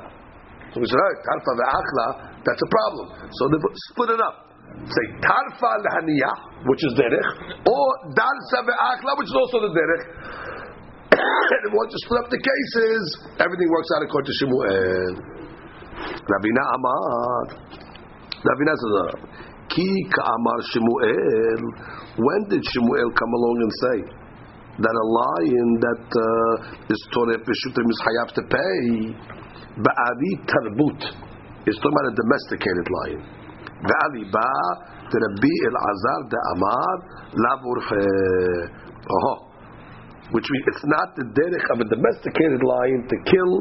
[0.75, 2.07] So we said, right, tarfa be'achla,
[2.43, 3.05] that's a problem.
[3.31, 3.59] So they
[3.93, 4.51] split it up.
[4.83, 7.29] Say tarfa lehaniyah, which is derech,
[7.63, 10.05] or darsa be'achla, which is also the derech.
[11.49, 13.01] And once you split up the cases,
[13.41, 15.13] everything works out according to Shemuel.
[16.29, 17.41] Rabina Amar.
[18.45, 19.17] Rabina says,
[19.73, 21.61] Ki ka'amar Shemuel.
[22.21, 23.97] When did Shemuel come along and say
[24.77, 28.85] that a lion that uh, is toref b'shutim is hayav to pay?
[29.81, 31.01] Ba'ari tarbut.
[31.65, 33.21] It's talking about a domesticated lion.
[33.89, 34.49] Ba'ari ba
[35.09, 36.95] to Rabbi El-Azar de Amar
[37.33, 37.79] lavur
[39.09, 39.48] Oh
[40.31, 43.51] which means it's not the derech of a domesticated lion to kill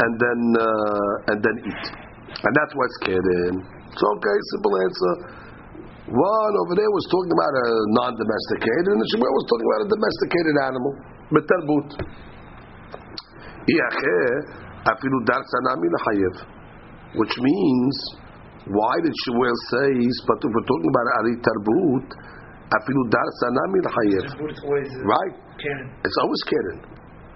[0.00, 1.84] and then uh, and then eat,
[2.32, 3.54] and that's what's keren.
[3.94, 5.12] So okay, simple answer.
[6.04, 7.66] One over there was talking about a
[7.96, 10.92] non-domesticated, and the Shmuel was talking about a domesticated animal,
[11.32, 11.88] betarbut.
[14.84, 16.36] afilu dar sanami lachayev,
[17.16, 17.96] which means
[18.68, 19.92] why did Shmuel say?
[20.28, 22.06] But if we're talking about ari tarbut,
[22.68, 25.43] afilu dar sanami lachayev, It's always right?
[26.04, 26.78] It's always keren.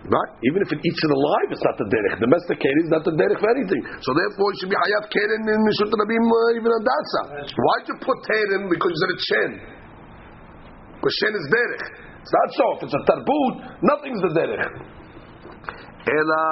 [0.09, 0.31] Right?
[0.47, 2.16] Even if it eats it alive, it's not the derech.
[2.22, 3.83] Domesticated is not the derech for anything.
[4.01, 7.22] So therefore, it should be hayav keren in Mishut Rabim, uh, even on Datsa.
[7.51, 8.70] Why'd you put keren?
[8.72, 9.53] Because you said it's shen.
[10.97, 11.87] Because shen is derech.
[12.24, 12.66] It's not so.
[12.76, 13.55] If it's a tarbut,
[13.85, 14.74] nothing's the derech.
[16.09, 16.45] Ela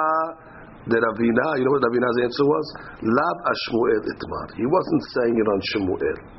[0.87, 2.65] the Ravina, you know what Ravina's answer was?
[3.03, 4.47] Lab Ashmuel itmar.
[4.55, 6.36] He wasn't saying it on Shemuel.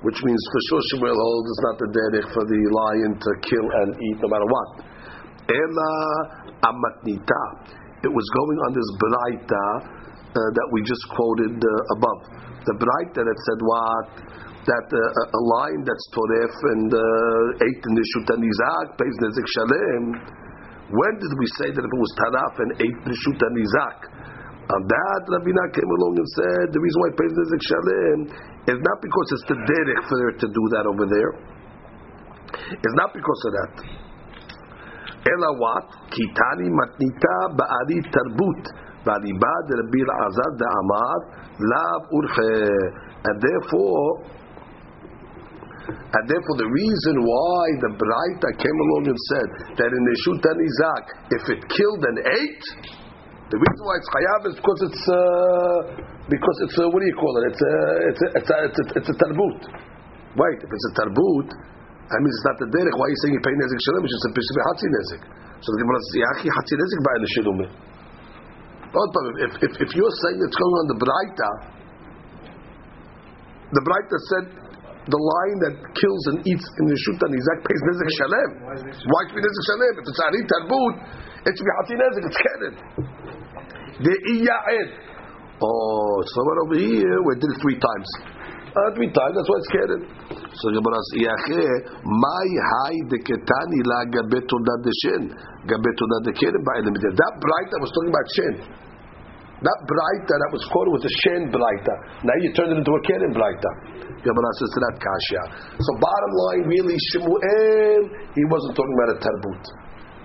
[0.00, 3.66] Which means for sure Shemuel holds it's not the derech for the lion to kill
[3.84, 4.68] and eat no matter what.
[5.52, 5.92] Ela
[6.64, 7.42] amatnita.
[8.00, 9.66] It was going on this braita
[10.32, 12.20] uh, that we just quoted uh, above.
[12.64, 14.06] The braita that said what?
[14.64, 19.46] That uh, a lion that's toref and uh, ate in the shutan izak pays nezik
[19.52, 20.04] shalem.
[20.96, 23.98] When did we say that if it was taraf and ate the shutan izak?
[24.70, 28.20] On that, Ravina came along and said the reason why pays Nezek Shalem
[28.70, 31.32] is not because it's the derech for her to do that over there.
[32.78, 33.72] It's not because of that.
[35.26, 35.86] Ela what?
[36.14, 38.62] Kitani matnita ba'ali tarbut
[39.02, 41.18] ba'liba de Rabbi Azad da'amad Amar
[41.58, 43.10] lav urche.
[43.26, 44.22] And therefore,
[45.90, 49.48] and therefore, the reason why the Braita came along and said
[49.78, 52.66] that in the Shutanizak, if it killed and ate,
[53.50, 55.78] the reason why it's chayav is because it's uh,
[56.30, 57.74] because it's uh, what do you call it it's a
[58.06, 59.60] it's a it's a, it's a, it's a tarbut
[60.38, 61.50] wait if it's a tarbut
[62.10, 62.90] I mean, it's not the derech.
[62.98, 64.02] Why are you saying you pay nezik shalom?
[64.02, 65.22] It's just a piece of hatzi nezik.
[65.62, 67.66] So the Gemara says, "Yachi hatzi nezik by the shilume."
[68.90, 71.50] If, if if you're saying it's going on the braita,
[73.70, 74.46] the braita said
[75.06, 78.50] the lion that kills and eats in the Shuta Nizak pays Nezek Shalem.
[79.06, 79.94] Why should be Nezek Shalem?
[79.94, 80.94] If it's Ari Tarbut,
[81.46, 82.74] it should be Hati Nezek, it's Keren.
[84.00, 84.90] The Iya'ed.
[85.60, 88.08] Oh, someone over here, we did it three times.
[88.72, 90.02] Uh, three times, that's why it's Keren.
[90.56, 91.68] So Gemara says, Iyache,
[92.00, 95.22] my Hai de Ketani la Gabe Toda de Shin,
[95.68, 96.96] Gabe Toda Keren ba'elim.
[96.96, 98.54] That bright that was talking about shen.
[99.60, 101.94] That Braita that was quoted was a Shen Braita.
[102.24, 103.70] Now you turned it into a Keren Braita.
[104.24, 105.42] Gemara says to that Kasha.
[105.76, 108.00] So bottom line, really, Shemuel,
[108.32, 109.64] he wasn't talking about a Tarbut.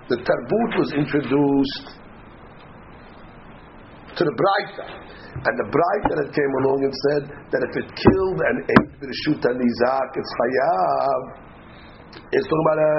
[0.07, 2.04] The Tarbut was introduced
[4.15, 4.85] to the Braita.
[5.35, 9.43] And the Braita that came along and said that if it killed and ate Birshut
[9.43, 11.21] and Isaac, it's Chayav.
[12.31, 12.93] It's talking about a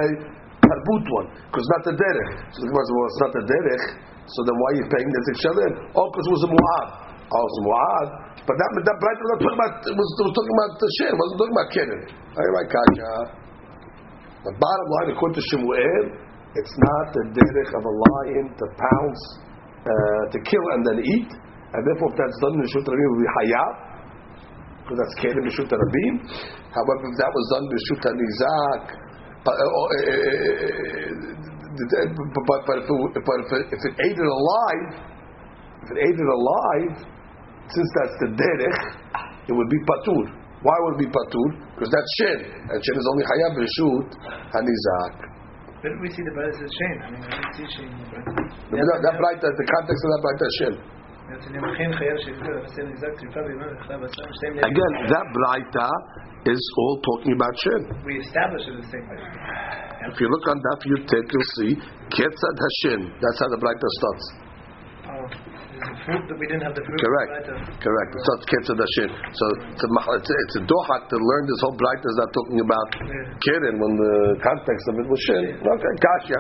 [0.60, 1.28] Tarbut one.
[1.48, 2.32] Because not the Derech.
[2.52, 3.84] So the well, it's not the Derech.
[4.26, 5.72] So then why are you paying the Shalem?
[5.94, 6.88] Oh, because it was a Mu'ad.
[7.30, 8.08] Oh, it was Mu'ad.
[8.46, 11.12] But that, that Braita was talking about, it was, it was talking about the Shem,
[11.18, 12.02] wasn't talking about Keren.
[12.36, 13.12] All right, Kasha.
[14.46, 16.04] The bottom line, according to Shemuel,
[16.54, 19.22] it's not the derech of a lion to pounce,
[19.86, 23.30] to kill and then eat, and therefore if that's done in Rishut Rabim, will be
[23.42, 23.72] hayab,
[24.82, 26.14] because that's Keren Rishut Rabim.
[26.74, 28.84] However, if that was done in Rishut Nizak,
[29.46, 29.86] but, uh, uh,
[31.76, 34.86] but, but, if it, but if, it, if it ate it alive,
[35.82, 36.94] if it ate it alive,
[37.70, 38.82] since that's the derech,
[39.46, 40.34] it would be patur.
[40.62, 41.48] Why would it be patur?
[41.74, 42.38] Because that's shen,
[42.74, 44.08] and shen is only hayab reshut
[44.50, 45.35] hanizak.
[45.80, 46.98] Where do we see the Bible says shame?
[47.04, 47.92] I mean, I don't see shame.
[48.72, 50.74] That, that bright, the context of that bright is shen.
[54.62, 55.90] Again, that braita
[56.46, 57.82] is all talking about shen.
[58.06, 59.18] We establish it the same way.
[60.06, 61.74] If you look on Daf Yud Tet, you'll see
[62.14, 63.10] Ketzad Hashen.
[63.18, 64.45] That's how the braita starts.
[65.06, 65.24] Oh,
[66.04, 66.98] fruit that we didn't have the fruit.
[66.98, 67.30] Correct.
[67.46, 68.10] Right, Correct.
[68.16, 69.10] It starts Ketzad Hashen.
[69.12, 72.18] So it's a, mach- it's a, it's a dohak to learn this whole braita is
[72.18, 72.88] not talking about
[73.44, 75.44] Keren when the context of it was shen.
[75.62, 76.38] Okay, kasha.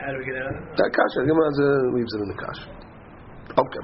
[0.00, 0.76] How do we get out of it?
[0.80, 1.18] That kasha.
[1.28, 2.66] Gemara uh, leaves it in the kasha.
[3.52, 3.80] Okay.